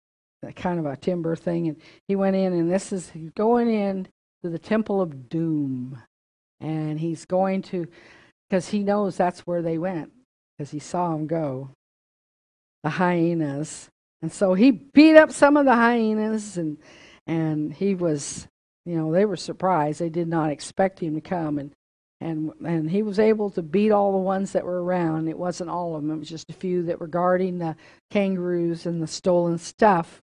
a 0.44 0.54
kind 0.54 0.80
of 0.80 0.86
a 0.86 0.98
timber 0.98 1.36
thing 1.36 1.68
and 1.68 1.78
he 2.08 2.16
went 2.16 2.36
in 2.36 2.54
and 2.54 2.72
this 2.72 2.92
is 2.92 3.12
going 3.36 3.70
in 3.70 4.08
to 4.44 4.50
the 4.50 4.60
temple 4.60 5.02
of 5.02 5.30
doom 5.30 6.02
and 6.60 7.00
he's 7.00 7.26
going 7.26 7.62
to 7.64 7.88
because 8.50 8.70
he 8.70 8.84
knows 8.84 9.18
that's 9.18 9.42
where 9.42 9.62
they 9.62 9.78
went 9.78 10.12
because 10.58 10.72
he 10.72 10.80
saw 10.80 11.12
them 11.12 11.28
go. 11.28 11.70
The 12.84 12.92
hyenas. 12.92 13.90
And 14.22 14.32
so 14.32 14.54
he 14.54 14.72
beat 14.72 15.18
up 15.18 15.32
some 15.32 15.58
of 15.58 15.66
the 15.66 15.76
hyenas 15.76 16.58
and 16.58 16.78
and 17.28 17.74
he 17.74 17.96
was 17.96 18.48
you 18.86 18.96
know, 18.96 19.12
they 19.12 19.26
were 19.26 19.36
surprised. 19.36 20.00
They 20.00 20.10
did 20.10 20.28
not 20.28 20.52
expect 20.52 21.00
him 21.00 21.16
to 21.16 21.22
come 21.22 21.58
and 21.58 21.72
and 22.22 22.52
and 22.66 22.90
he 22.90 23.04
was 23.04 23.20
able 23.20 23.50
to 23.52 23.62
beat 23.62 23.92
all 23.92 24.14
the 24.14 24.18
ones 24.18 24.54
that 24.54 24.66
were 24.66 24.84
around. 24.84 25.28
It 25.28 25.38
wasn't 25.38 25.70
all 25.70 25.96
of 25.96 26.02
them; 26.02 26.12
it 26.12 26.20
was 26.20 26.30
just 26.30 26.50
a 26.50 26.54
few 26.54 26.84
that 26.84 27.00
were 27.00 27.08
guarding 27.08 27.58
the 27.58 27.76
kangaroos 28.10 28.86
and 28.86 29.02
the 29.02 29.08
stolen 29.08 29.58
stuff. 29.58 30.22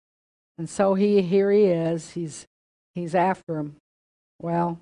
And 0.59 0.69
so 0.69 0.95
he 0.95 1.23
here 1.23 1.51
he 1.51 1.65
is. 1.65 2.11
He's 2.11 2.47
he's 2.95 3.15
after 3.15 3.55
them. 3.55 3.77
Well, 4.39 4.81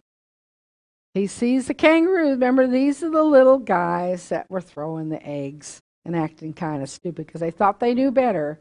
he 1.17 1.27
sees 1.27 1.67
the 1.67 1.75
kangaroo. 1.75 2.31
Remember, 2.31 2.67
these 2.67 3.03
are 3.03 3.11
the 3.11 3.23
little 3.23 3.59
guys 3.59 4.29
that 4.29 4.51
were 4.51 4.61
throwing 4.61 5.09
the 5.09 5.25
eggs 5.27 5.81
and 6.05 6.17
acting 6.17 6.53
kind 6.53 6.83
of 6.83 6.91
stupid 6.91 7.27
because 7.27 7.41
they 7.41 7.51
thought 7.51 7.81
they 7.81 7.95
knew 7.95 8.11
better. 8.11 8.59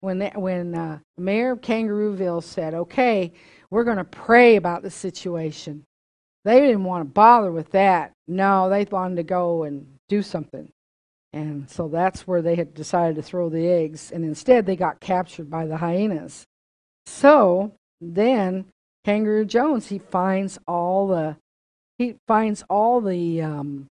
When 0.00 0.18
they, 0.18 0.32
when 0.34 0.74
uh, 0.74 0.98
Mayor 1.16 1.52
of 1.52 1.62
Kangarooville 1.62 2.42
said, 2.42 2.74
"Okay, 2.74 3.32
we're 3.70 3.84
going 3.84 3.96
to 3.96 4.04
pray 4.04 4.56
about 4.56 4.82
the 4.82 4.90
situation," 4.90 5.84
they 6.44 6.60
didn't 6.60 6.84
want 6.84 7.00
to 7.02 7.12
bother 7.12 7.50
with 7.50 7.70
that. 7.70 8.12
No, 8.28 8.68
they 8.68 8.84
wanted 8.84 9.16
to 9.16 9.22
go 9.22 9.62
and 9.62 9.86
do 10.08 10.22
something. 10.22 10.70
And 11.32 11.68
so 11.68 11.88
that's 11.88 12.28
where 12.28 12.42
they 12.42 12.54
had 12.54 12.74
decided 12.74 13.16
to 13.16 13.22
throw 13.22 13.48
the 13.48 13.66
eggs. 13.66 14.12
And 14.12 14.24
instead, 14.24 14.66
they 14.66 14.76
got 14.76 15.00
captured 15.00 15.50
by 15.50 15.66
the 15.66 15.78
hyenas. 15.78 16.44
So 17.06 17.72
then, 18.00 18.66
Kangaroo 19.04 19.44
Jones, 19.44 19.88
he 19.88 19.98
finds 19.98 20.58
all 20.68 21.08
the 21.08 21.36
he 21.98 22.16
finds 22.26 22.64
all 22.68 23.00
the 23.00 23.42
um, 23.42 23.86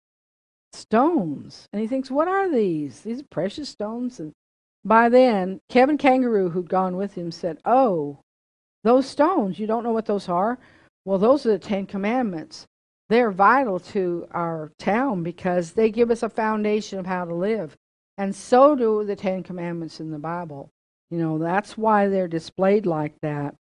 stones, 0.73 1.67
and 1.71 1.81
he 1.81 1.88
thinks, 1.88 2.12
"What 2.12 2.27
are 2.27 2.49
these? 2.49 3.01
These 3.01 3.21
are 3.21 3.27
precious 3.29 3.69
stones." 3.69 4.19
And 4.19 4.33
by 4.85 5.09
then, 5.09 5.59
Kevin 5.69 5.97
Kangaroo, 5.97 6.49
who'd 6.49 6.69
gone 6.69 6.95
with 6.95 7.15
him, 7.15 7.31
said, 7.31 7.59
"Oh, 7.65 8.19
those 8.83 9.07
stones. 9.07 9.59
You 9.59 9.67
don't 9.67 9.83
know 9.83 9.91
what 9.91 10.05
those 10.05 10.29
are? 10.29 10.57
Well, 11.05 11.17
those 11.17 11.45
are 11.45 11.51
the 11.51 11.59
Ten 11.59 11.85
Commandments. 11.85 12.65
They're 13.09 13.31
vital 13.31 13.79
to 13.79 14.27
our 14.31 14.71
town 14.77 15.23
because 15.23 15.73
they 15.73 15.89
give 15.89 16.12
us 16.12 16.23
a 16.23 16.29
foundation 16.29 16.99
of 16.99 17.05
how 17.05 17.25
to 17.25 17.33
live. 17.33 17.75
And 18.17 18.35
so 18.35 18.75
do 18.75 19.03
the 19.03 19.15
Ten 19.15 19.43
Commandments 19.43 19.99
in 19.99 20.12
the 20.12 20.19
Bible. 20.19 20.69
You 21.09 21.17
know, 21.17 21.38
that's 21.39 21.77
why 21.77 22.07
they're 22.07 22.27
displayed 22.27 22.85
like 22.85 23.13
that. 23.21 23.55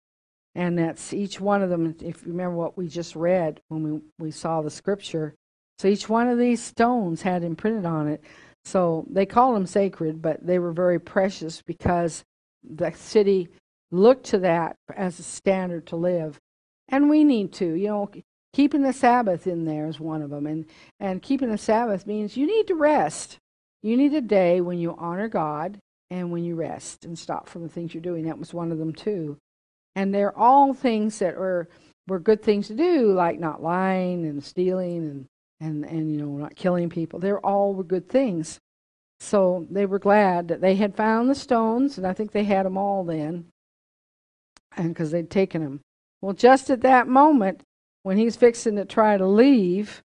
And 0.58 0.76
that's 0.76 1.14
each 1.14 1.40
one 1.40 1.62
of 1.62 1.70
them, 1.70 1.94
if 2.02 2.26
you 2.26 2.32
remember 2.32 2.56
what 2.56 2.76
we 2.76 2.88
just 2.88 3.14
read 3.14 3.60
when 3.68 3.84
we, 3.84 4.00
we 4.18 4.30
saw 4.32 4.60
the 4.60 4.70
scripture. 4.70 5.32
So 5.78 5.86
each 5.86 6.08
one 6.08 6.26
of 6.26 6.36
these 6.36 6.60
stones 6.60 7.22
had 7.22 7.44
imprinted 7.44 7.86
on 7.86 8.08
it. 8.08 8.24
So 8.64 9.06
they 9.08 9.24
call 9.24 9.54
them 9.54 9.68
sacred, 9.68 10.20
but 10.20 10.44
they 10.44 10.58
were 10.58 10.72
very 10.72 10.98
precious 10.98 11.62
because 11.62 12.24
the 12.68 12.90
city 12.90 13.50
looked 13.92 14.26
to 14.26 14.38
that 14.38 14.74
as 14.96 15.20
a 15.20 15.22
standard 15.22 15.86
to 15.86 15.96
live. 15.96 16.40
And 16.88 17.08
we 17.08 17.22
need 17.22 17.52
to, 17.52 17.74
you 17.74 17.86
know, 17.86 18.10
keeping 18.52 18.82
the 18.82 18.92
Sabbath 18.92 19.46
in 19.46 19.64
there 19.64 19.86
is 19.86 20.00
one 20.00 20.22
of 20.22 20.30
them. 20.30 20.48
And, 20.48 20.66
and 20.98 21.22
keeping 21.22 21.52
the 21.52 21.58
Sabbath 21.58 22.04
means 22.04 22.36
you 22.36 22.48
need 22.48 22.66
to 22.66 22.74
rest. 22.74 23.38
You 23.84 23.96
need 23.96 24.12
a 24.12 24.20
day 24.20 24.60
when 24.60 24.80
you 24.80 24.96
honor 24.98 25.28
God 25.28 25.78
and 26.10 26.32
when 26.32 26.42
you 26.42 26.56
rest 26.56 27.04
and 27.04 27.16
stop 27.16 27.48
from 27.48 27.62
the 27.62 27.68
things 27.68 27.94
you're 27.94 28.02
doing. 28.02 28.24
That 28.26 28.40
was 28.40 28.52
one 28.52 28.72
of 28.72 28.78
them 28.78 28.92
too. 28.92 29.38
And 29.98 30.14
they're 30.14 30.38
all 30.38 30.74
things 30.74 31.18
that 31.18 31.36
were 31.36 31.68
were 32.06 32.20
good 32.20 32.40
things 32.40 32.68
to 32.68 32.74
do, 32.76 33.12
like 33.12 33.40
not 33.40 33.64
lying 33.64 34.24
and 34.24 34.44
stealing 34.44 34.98
and 34.98 35.26
and 35.58 35.84
and 35.84 36.12
you 36.12 36.18
know 36.18 36.36
not 36.36 36.54
killing 36.54 36.88
people. 36.88 37.18
They're 37.18 37.44
all 37.44 37.74
were 37.74 37.82
good 37.82 38.08
things. 38.08 38.60
So 39.18 39.66
they 39.68 39.86
were 39.86 39.98
glad 39.98 40.46
that 40.48 40.60
they 40.60 40.76
had 40.76 40.94
found 40.94 41.28
the 41.28 41.34
stones, 41.34 41.98
and 41.98 42.06
I 42.06 42.12
think 42.12 42.30
they 42.30 42.44
had 42.44 42.64
them 42.64 42.78
all 42.78 43.02
then, 43.02 43.46
and 44.76 44.90
because 44.90 45.10
they'd 45.10 45.28
taken 45.30 45.64
them. 45.64 45.80
Well, 46.22 46.32
just 46.32 46.70
at 46.70 46.82
that 46.82 47.08
moment, 47.08 47.62
when 48.04 48.18
he's 48.18 48.36
fixing 48.36 48.76
to 48.76 48.84
try 48.84 49.16
to 49.16 49.26
leave, 49.26 50.00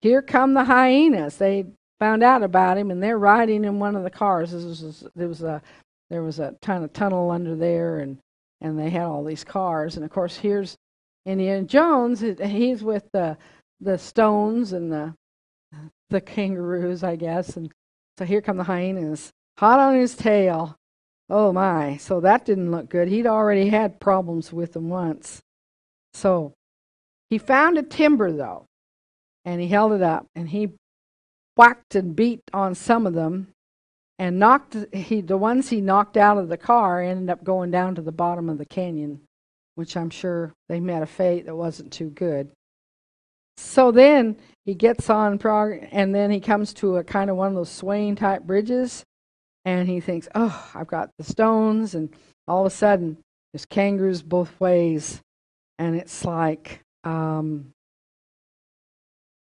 here 0.00 0.22
come 0.22 0.54
the 0.54 0.64
hyenas. 0.64 1.36
They 1.36 1.66
found 1.98 2.22
out 2.22 2.42
about 2.42 2.78
him, 2.78 2.90
and 2.90 3.02
they're 3.02 3.18
riding 3.18 3.66
in 3.66 3.80
one 3.80 3.96
of 3.96 4.02
the 4.02 4.08
cars. 4.08 4.52
This 4.52 4.64
was 4.64 5.06
there 5.14 5.28
was 5.28 5.42
a 5.42 5.60
there 6.08 6.22
was 6.22 6.38
a 6.38 6.56
kind 6.62 6.84
of 6.84 6.94
tunnel 6.94 7.30
under 7.30 7.54
there, 7.54 7.98
and 7.98 8.16
and 8.60 8.78
they 8.78 8.90
had 8.90 9.02
all 9.02 9.24
these 9.24 9.44
cars. 9.44 9.96
And 9.96 10.04
of 10.04 10.10
course, 10.10 10.36
here's 10.36 10.76
Indiana 11.26 11.62
Jones. 11.62 12.20
He's 12.20 12.82
with 12.82 13.10
the 13.12 13.36
the 13.80 13.98
stones 13.98 14.72
and 14.72 14.92
the 14.92 15.14
the 16.10 16.20
kangaroos, 16.20 17.02
I 17.02 17.16
guess. 17.16 17.56
And 17.56 17.70
so 18.18 18.24
here 18.24 18.42
come 18.42 18.56
the 18.56 18.64
hyenas, 18.64 19.30
hot 19.58 19.78
on 19.78 19.94
his 19.94 20.14
tail. 20.14 20.76
Oh 21.28 21.52
my! 21.52 21.96
So 21.96 22.20
that 22.20 22.44
didn't 22.44 22.70
look 22.70 22.88
good. 22.88 23.08
He'd 23.08 23.26
already 23.26 23.68
had 23.68 24.00
problems 24.00 24.52
with 24.52 24.72
them 24.72 24.88
once. 24.88 25.40
So 26.12 26.54
he 27.28 27.38
found 27.38 27.78
a 27.78 27.82
timber 27.82 28.32
though, 28.32 28.66
and 29.44 29.60
he 29.60 29.68
held 29.68 29.92
it 29.92 30.02
up, 30.02 30.26
and 30.34 30.48
he 30.48 30.70
whacked 31.56 31.94
and 31.94 32.16
beat 32.16 32.42
on 32.52 32.74
some 32.74 33.06
of 33.06 33.14
them 33.14 33.48
and 34.20 34.38
knocked 34.38 34.76
he 34.94 35.20
the 35.20 35.36
ones 35.36 35.68
he 35.68 35.80
knocked 35.80 36.16
out 36.16 36.38
of 36.38 36.48
the 36.48 36.56
car 36.56 37.02
ended 37.02 37.28
up 37.28 37.42
going 37.42 37.70
down 37.70 37.94
to 37.94 38.02
the 38.02 38.12
bottom 38.12 38.48
of 38.48 38.58
the 38.58 38.66
canyon 38.66 39.20
which 39.74 39.96
i'm 39.96 40.10
sure 40.10 40.52
they 40.68 40.78
met 40.78 41.02
a 41.02 41.06
fate 41.06 41.46
that 41.46 41.56
wasn't 41.56 41.92
too 41.92 42.10
good 42.10 42.50
so 43.56 43.90
then 43.90 44.36
he 44.64 44.74
gets 44.74 45.10
on 45.10 45.38
prog 45.38 45.72
and 45.90 46.14
then 46.14 46.30
he 46.30 46.38
comes 46.38 46.72
to 46.72 46.96
a 46.96 47.04
kind 47.04 47.30
of 47.30 47.36
one 47.36 47.48
of 47.48 47.54
those 47.54 47.70
swaying 47.70 48.14
type 48.14 48.42
bridges 48.44 49.04
and 49.64 49.88
he 49.88 49.98
thinks 50.00 50.28
oh 50.34 50.70
i've 50.74 50.86
got 50.86 51.10
the 51.18 51.24
stones 51.24 51.94
and 51.94 52.14
all 52.46 52.60
of 52.60 52.72
a 52.72 52.74
sudden 52.74 53.16
there's 53.52 53.66
kangaroos 53.66 54.22
both 54.22 54.60
ways 54.60 55.20
and 55.80 55.96
it's 55.96 56.24
like 56.24 56.80
um, 57.04 57.72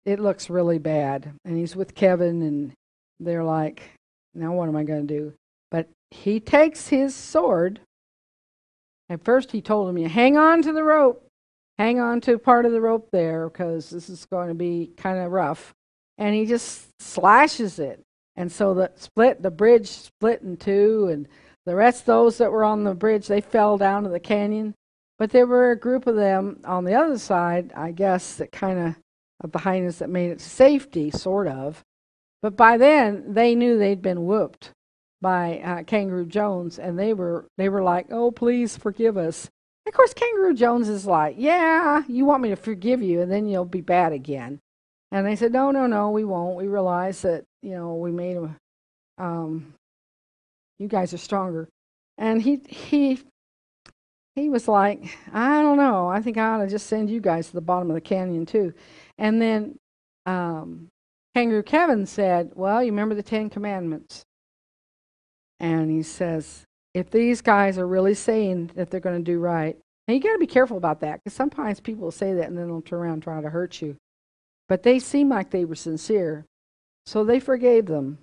it 0.04 0.20
looks 0.20 0.50
really 0.50 0.78
bad. 0.78 1.32
And 1.44 1.56
he's 1.56 1.76
with 1.76 1.94
Kevin, 1.94 2.42
and 2.42 2.72
they're 3.20 3.44
like, 3.44 3.82
now 4.34 4.52
what 4.52 4.68
am 4.68 4.76
I 4.76 4.84
going 4.84 5.06
to 5.06 5.14
do? 5.14 5.32
But 5.70 5.88
he 6.10 6.40
takes 6.40 6.88
his 6.88 7.14
sword. 7.14 7.80
At 9.08 9.24
first, 9.24 9.52
he 9.52 9.60
told 9.60 9.88
him, 9.88 9.98
you 9.98 10.08
hang 10.08 10.36
on 10.36 10.62
to 10.62 10.72
the 10.72 10.84
rope. 10.84 11.26
Hang 11.78 11.98
on 11.98 12.20
to 12.22 12.38
part 12.38 12.66
of 12.66 12.72
the 12.72 12.80
rope 12.80 13.08
there 13.10 13.48
because 13.48 13.90
this 13.90 14.08
is 14.08 14.24
going 14.26 14.48
to 14.48 14.54
be 14.54 14.92
kind 14.96 15.18
of 15.18 15.32
rough. 15.32 15.74
And 16.18 16.34
he 16.34 16.46
just 16.46 16.88
slashes 17.00 17.78
it. 17.78 18.00
And 18.36 18.50
so 18.50 18.74
the 18.74 18.92
split, 18.96 19.42
the 19.42 19.50
bridge 19.50 19.88
split 19.88 20.42
in 20.42 20.56
two, 20.56 21.08
and 21.10 21.28
the 21.66 21.74
rest 21.74 22.06
those 22.06 22.38
that 22.38 22.52
were 22.52 22.64
on 22.64 22.84
the 22.84 22.94
bridge, 22.94 23.26
they 23.26 23.40
fell 23.40 23.78
down 23.78 24.04
to 24.04 24.08
the 24.08 24.20
canyon. 24.20 24.74
But 25.18 25.30
there 25.30 25.46
were 25.46 25.70
a 25.70 25.78
group 25.78 26.06
of 26.06 26.16
them 26.16 26.60
on 26.64 26.84
the 26.84 26.94
other 26.94 27.18
side, 27.18 27.72
I 27.76 27.92
guess, 27.92 28.36
that 28.36 28.50
kind 28.52 28.78
of 28.78 28.96
uh, 29.42 29.48
behind 29.48 29.88
us 29.88 29.98
that 29.98 30.10
made 30.10 30.30
it 30.30 30.40
to 30.40 30.44
safety, 30.44 31.10
sort 31.10 31.46
of. 31.46 31.82
But 32.44 32.58
by 32.58 32.76
then, 32.76 33.32
they 33.32 33.54
knew 33.54 33.78
they'd 33.78 34.02
been 34.02 34.26
whooped 34.26 34.70
by 35.22 35.60
uh, 35.60 35.82
Kangaroo 35.84 36.26
Jones, 36.26 36.78
and 36.78 36.98
they 36.98 37.14
were 37.14 37.48
they 37.56 37.70
were 37.70 37.82
like, 37.82 38.08
"Oh, 38.10 38.30
please 38.30 38.76
forgive 38.76 39.16
us." 39.16 39.48
Of 39.86 39.94
course, 39.94 40.12
Kangaroo 40.12 40.52
Jones 40.52 40.90
is 40.90 41.06
like, 41.06 41.36
"Yeah, 41.38 42.02
you 42.06 42.26
want 42.26 42.42
me 42.42 42.50
to 42.50 42.56
forgive 42.56 43.00
you, 43.00 43.22
and 43.22 43.32
then 43.32 43.46
you'll 43.46 43.64
be 43.64 43.80
bad 43.80 44.12
again." 44.12 44.60
And 45.10 45.26
they 45.26 45.36
said, 45.36 45.54
"No, 45.54 45.70
no, 45.70 45.86
no, 45.86 46.10
we 46.10 46.22
won't. 46.26 46.58
We 46.58 46.68
realize 46.68 47.22
that 47.22 47.44
you 47.62 47.70
know 47.70 47.94
we 47.94 48.12
made 48.12 48.36
a, 48.36 48.54
um, 49.16 49.72
you 50.78 50.86
guys 50.86 51.14
are 51.14 51.16
stronger." 51.16 51.70
And 52.18 52.42
he 52.42 52.60
he 52.68 53.22
he 54.36 54.50
was 54.50 54.68
like, 54.68 55.16
"I 55.32 55.62
don't 55.62 55.78
know. 55.78 56.08
I 56.08 56.20
think 56.20 56.36
I 56.36 56.48
ought 56.48 56.58
to 56.58 56.68
just 56.68 56.88
send 56.88 57.08
you 57.08 57.22
guys 57.22 57.46
to 57.46 57.54
the 57.54 57.62
bottom 57.62 57.88
of 57.90 57.94
the 57.94 58.02
canyon 58.02 58.44
too." 58.44 58.74
And 59.16 59.40
then 59.40 59.78
um, 60.26 60.90
Kangaroo 61.34 61.62
Kevin 61.64 62.06
said, 62.06 62.52
Well, 62.54 62.82
you 62.82 62.92
remember 62.92 63.14
the 63.14 63.22
Ten 63.22 63.50
Commandments. 63.50 64.24
And 65.58 65.90
he 65.90 66.02
says, 66.02 66.64
If 66.94 67.10
these 67.10 67.40
guys 67.40 67.76
are 67.78 67.86
really 67.86 68.14
saying 68.14 68.70
that 68.76 68.90
they're 68.90 69.00
going 69.00 69.18
to 69.18 69.32
do 69.32 69.38
right, 69.38 69.76
now 70.06 70.14
you 70.14 70.20
got 70.20 70.34
to 70.34 70.38
be 70.38 70.46
careful 70.46 70.76
about 70.76 71.00
that 71.00 71.20
because 71.20 71.34
sometimes 71.34 71.80
people 71.80 72.04
will 72.04 72.12
say 72.12 72.34
that 72.34 72.48
and 72.48 72.56
then 72.56 72.68
they'll 72.68 72.82
turn 72.82 73.00
around 73.00 73.12
and 73.14 73.22
try 73.22 73.40
to 73.40 73.50
hurt 73.50 73.82
you. 73.82 73.96
But 74.68 74.82
they 74.82 74.98
seemed 74.98 75.30
like 75.30 75.50
they 75.50 75.64
were 75.64 75.74
sincere. 75.74 76.44
So 77.06 77.24
they 77.24 77.40
forgave 77.40 77.86
them. 77.86 78.18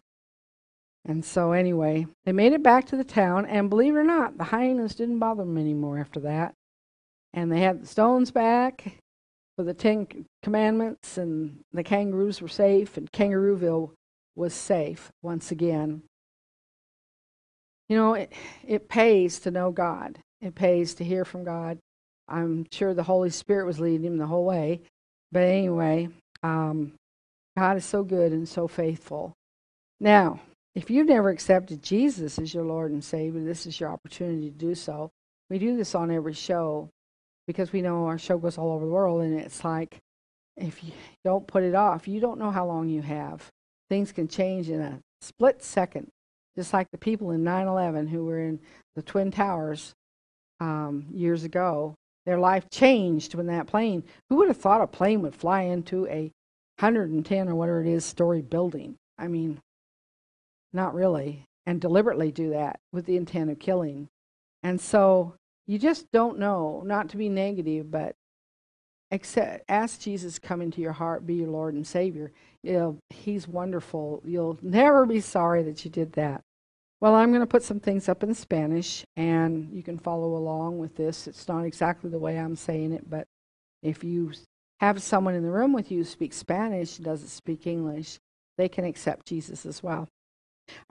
And 1.06 1.26
so, 1.26 1.52
anyway, 1.52 2.08
they 2.26 2.32
made 2.32 2.54
it 2.54 2.62
back 2.62 2.86
to 2.88 2.96
the 2.96 3.04
town, 3.04 3.48
and 3.48 3.72
believe 3.72 3.96
it 3.96 4.00
or 4.00 4.04
not, 4.04 4.38
the 4.38 4.46
hyenas 4.46 4.94
didn't 4.94 5.18
bother 5.18 5.44
them 5.44 5.58
anymore 5.58 5.98
after 5.98 6.20
that. 6.22 6.54
And 7.34 7.52
they 7.52 7.62
had 7.62 7.82
the 7.82 7.88
stones 7.88 8.30
back, 8.30 9.00
for 9.56 9.64
the 9.64 9.74
Ten 9.74 10.08
Commandments, 10.44 11.18
and 11.18 11.60
the 11.74 11.84
kangaroos 11.84 12.42
were 12.42 12.48
safe, 12.48 12.98
and 12.98 13.12
Kangarooville 13.12 13.92
was 14.36 14.54
safe 14.54 15.12
once 15.22 15.52
again. 15.52 16.04
You 17.90 17.98
know, 17.98 18.14
it, 18.14 18.32
it 18.66 18.88
pays 18.88 19.40
to 19.42 19.52
know 19.52 19.72
God. 19.72 20.20
It 20.40 20.56
pays 20.56 20.94
to 20.96 21.04
hear 21.04 21.26
from 21.26 21.44
God. 21.44 21.78
I'm 22.28 22.66
sure 22.72 22.94
the 22.94 23.04
Holy 23.04 23.30
Spirit 23.30 23.66
was 23.66 23.80
leading 23.80 24.06
him 24.06 24.18
the 24.18 24.28
whole 24.28 24.46
way. 24.46 24.82
But 25.32 25.44
anyway, 25.44 26.10
um, 26.44 26.94
God 27.58 27.78
is 27.78 27.86
so 27.86 28.04
good 28.04 28.32
and 28.32 28.48
so 28.48 28.68
faithful. 28.68 29.34
Now, 30.00 30.40
if 30.74 30.90
you've 30.90 31.08
never 31.08 31.30
accepted 31.30 31.84
Jesus 31.84 32.40
as 32.40 32.54
your 32.54 32.64
Lord 32.64 32.92
and 32.92 33.04
Savior, 33.04 33.44
this 33.44 33.66
is 33.66 33.80
your 33.80 33.90
opportunity 33.90 34.50
to 34.50 34.58
do 34.58 34.74
so. 34.74 35.12
We 35.50 35.60
do 35.60 35.76
this 35.76 35.94
on 35.94 36.12
every 36.12 36.34
show 36.34 36.90
because 37.48 37.72
we 37.72 37.82
know 37.82 38.06
our 38.06 38.18
show 38.18 38.38
goes 38.38 38.58
all 38.58 38.72
over 38.72 38.86
the 38.86 38.92
world, 38.92 39.22
and 39.22 39.40
it's 39.40 39.64
like 39.64 40.00
if 40.58 40.84
you 40.84 40.92
don't 41.24 41.48
put 41.48 41.64
it 41.64 41.76
off, 41.76 42.08
you 42.08 42.20
don't 42.20 42.40
know 42.40 42.52
how 42.52 42.66
long 42.66 42.90
you 42.90 43.02
have. 43.02 43.48
Things 43.90 44.12
can 44.12 44.28
change 44.28 44.70
in 44.70 44.82
a 44.82 45.00
split 45.22 45.64
second, 45.64 46.08
just 46.56 46.74
like 46.74 46.88
the 46.92 46.98
people 46.98 47.32
in 47.32 47.44
9 47.44 47.68
11 47.68 48.08
who 48.08 48.26
were 48.26 48.40
in 48.40 48.60
the 48.96 49.02
Twin 49.02 49.32
Towers 49.32 49.94
um, 50.60 51.06
years 51.12 51.44
ago. 51.44 51.96
Their 52.26 52.40
life 52.40 52.70
changed 52.70 53.34
when 53.34 53.48
that 53.48 53.68
plane, 53.68 54.04
who 54.30 54.36
would 54.38 54.48
have 54.48 54.58
thought 54.58 54.82
a 54.82 54.88
plane 54.88 55.22
would 55.24 55.36
fly 55.36 55.64
into 55.64 56.06
a 56.08 56.32
110 56.80 57.50
or 57.50 57.56
whatever 57.56 57.82
it 57.82 57.88
is 57.88 58.06
story 58.06 58.42
building? 58.42 58.96
I 59.18 59.28
mean, 59.28 59.60
not 60.72 60.94
really, 60.94 61.46
and 61.66 61.82
deliberately 61.82 62.32
do 62.32 62.52
that 62.52 62.80
with 62.94 63.06
the 63.06 63.18
intent 63.18 63.50
of 63.50 63.60
killing. 63.60 64.08
And 64.62 64.80
so 64.80 65.34
you 65.72 65.80
just 65.80 66.12
don't 66.12 66.38
know, 66.38 66.84
not 66.86 67.08
to 67.12 67.18
be 67.18 67.30
negative, 67.30 67.90
but 67.90 68.18
accept, 69.10 69.64
ask 69.70 70.02
Jesus 70.02 70.38
come 70.38 70.62
into 70.62 70.82
your 70.82 70.92
heart, 70.92 71.26
be 71.26 71.36
your 71.36 71.48
Lord 71.48 71.76
and 71.76 71.88
Savior. 71.88 72.34
You 72.62 73.00
he's 73.10 73.48
wonderful. 73.48 74.22
You'll 74.26 74.60
never 74.62 75.06
be 75.06 75.22
sorry 75.22 75.64
that 75.64 75.86
you 75.86 75.90
did 75.90 76.12
that. 76.14 76.42
Well, 77.00 77.16
I'm 77.16 77.30
going 77.30 77.40
to 77.40 77.48
put 77.48 77.64
some 77.64 77.80
things 77.80 78.10
up 78.10 78.22
in 78.22 78.34
Spanish, 78.34 79.06
and 79.16 79.72
you 79.72 79.82
can 79.82 79.98
follow 79.98 80.36
along 80.36 80.78
with 80.78 80.98
this. 80.98 81.26
It's 81.26 81.48
not 81.48 81.64
exactly 81.64 82.10
the 82.10 82.20
way 82.20 82.38
I'm 82.38 82.58
saying 82.58 82.92
it, 82.92 83.10
but 83.10 83.26
if 83.82 84.04
you 84.04 84.34
have 84.82 85.02
someone 85.02 85.36
in 85.36 85.44
the 85.44 85.52
room 85.52 85.72
with 85.72 85.90
you 85.90 86.00
who 86.00 86.04
speaks 86.04 86.36
Spanish, 86.36 86.98
and 86.98 87.06
doesn't 87.06 87.30
speak 87.30 87.66
English, 87.66 88.20
they 88.58 88.68
can 88.68 88.84
accept 88.84 89.26
Jesus 89.26 89.66
as 89.66 89.82
well. 89.82 90.10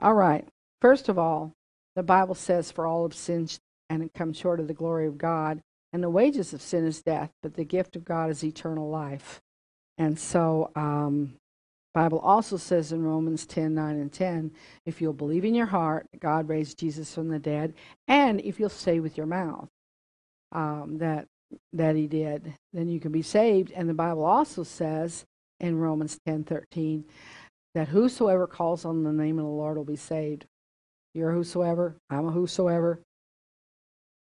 All 0.01 0.15
right. 0.15 0.47
First 0.81 1.07
of 1.07 1.19
all, 1.19 1.53
the 1.95 2.01
Bible 2.01 2.33
says, 2.33 2.71
For 2.71 2.87
all 2.87 3.03
have 3.03 3.13
sinned 3.13 3.59
and 3.91 4.13
come 4.13 4.33
short 4.33 4.59
of 4.59 4.67
the 4.67 4.73
glory 4.73 5.05
of 5.05 5.17
God. 5.17 5.61
And 5.93 6.01
the 6.01 6.09
wages 6.09 6.53
of 6.53 6.61
sin 6.61 6.85
is 6.85 7.01
death, 7.01 7.31
but 7.43 7.55
the 7.55 7.65
gift 7.65 7.95
of 7.95 8.05
God 8.05 8.29
is 8.29 8.43
eternal 8.43 8.89
life. 8.89 9.41
And 9.97 10.17
so, 10.17 10.71
um, 10.75 11.33
Bible 11.93 12.19
also 12.19 12.55
says 12.55 12.93
in 12.93 13.03
Romans 13.03 13.45
10, 13.45 13.75
9 13.75 13.95
and 13.97 14.13
10, 14.13 14.51
if 14.85 15.01
you'll 15.01 15.11
believe 15.11 15.43
in 15.43 15.53
your 15.53 15.65
heart 15.65 16.07
God 16.21 16.47
raised 16.47 16.79
Jesus 16.79 17.13
from 17.13 17.27
the 17.27 17.39
dead, 17.39 17.73
and 18.07 18.39
if 18.39 18.59
you'll 18.59 18.69
say 18.69 19.01
with 19.01 19.17
your 19.17 19.25
mouth 19.25 19.67
um, 20.53 20.97
that 20.99 21.27
that 21.73 21.97
he 21.97 22.07
did, 22.07 22.53
then 22.71 22.87
you 22.87 23.01
can 23.01 23.11
be 23.11 23.21
saved. 23.21 23.73
And 23.75 23.89
the 23.89 23.93
Bible 23.93 24.23
also 24.23 24.63
says 24.63 25.25
in 25.59 25.77
Romans 25.77 26.17
10, 26.25 26.45
13, 26.45 27.03
that 27.75 27.89
whosoever 27.89 28.47
calls 28.47 28.85
on 28.85 29.03
the 29.03 29.11
name 29.11 29.37
of 29.37 29.43
the 29.43 29.51
Lord 29.51 29.75
will 29.75 29.83
be 29.83 29.97
saved. 29.97 30.45
You're 31.13 31.33
whosoever, 31.33 31.97
I'm 32.09 32.29
a 32.29 32.31
whosoever, 32.31 33.01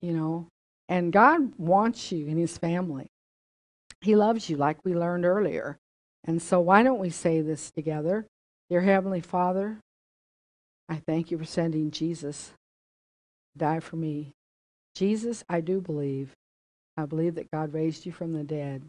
you 0.01 0.13
know. 0.13 0.47
And 0.89 1.13
God 1.13 1.53
wants 1.59 2.11
you 2.11 2.27
in 2.27 2.37
his 2.37 2.59
family. 2.59 3.07
He 4.01 4.17
loves 4.17 4.51
you, 4.51 4.57
like 4.57 4.85
we 4.85 4.95
learned 4.95 5.25
earlier. 5.25 5.77
And 6.25 6.41
so, 6.41 6.61
why 6.61 6.83
don't 6.83 6.99
we 6.99 7.11
say 7.11 7.41
this 7.41 7.71
together? 7.71 8.27
Dear 8.69 8.81
Heavenly 8.83 9.21
Father, 9.21 9.79
I 10.89 10.97
thank 11.07 11.31
you 11.31 11.39
for 11.39 11.45
sending 11.45 11.91
Jesus 11.91 12.53
to 13.53 13.59
die 13.59 13.81
for 13.81 13.97
me. 13.97 14.33
Jesus, 14.95 15.45
I 15.49 15.61
do 15.61 15.81
believe. 15.81 16.33
I 16.97 17.07
believe 17.07 17.37
that 17.37 17.51
God 17.51 17.73
raised 17.73 18.05
you 18.05 18.13
from 18.13 18.33
the 18.33 18.45
dead. 18.45 18.83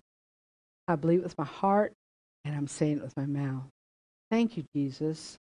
I 0.87 0.95
believe 0.95 1.19
it 1.19 1.23
with 1.23 1.37
my 1.37 1.45
heart, 1.45 1.93
and 2.43 2.55
I'm 2.55 2.67
saying 2.67 2.97
it 2.97 3.03
with 3.03 3.15
my 3.15 3.25
mouth. 3.25 3.63
Thank 4.29 4.57
you, 4.57 4.63
Jesus, 4.75 5.37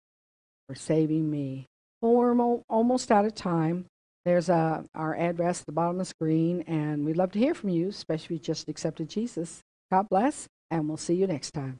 for 0.67 0.75
saving 0.75 1.29
me. 1.29 1.67
Well, 2.01 2.13
we're 2.13 2.59
almost 2.69 3.11
out 3.11 3.25
of 3.25 3.35
time. 3.35 3.85
There's 4.27 4.49
uh, 4.49 4.83
our 4.93 5.15
address 5.15 5.61
at 5.61 5.67
the 5.67 5.71
bottom 5.71 5.95
of 5.95 5.99
the 5.99 6.05
screen, 6.05 6.61
and 6.67 7.05
we'd 7.05 7.15
love 7.15 7.31
to 7.31 7.39
hear 7.39 7.53
from 7.53 7.69
you, 7.69 7.87
especially 7.87 8.25
if 8.25 8.31
you 8.31 8.39
just 8.39 8.67
accepted 8.67 9.07
Jesus. 9.07 9.61
God 9.89 10.09
bless, 10.09 10.49
and 10.69 10.89
we'll 10.89 10.97
see 10.97 11.13
you 11.13 11.27
next 11.27 11.51
time. 11.51 11.79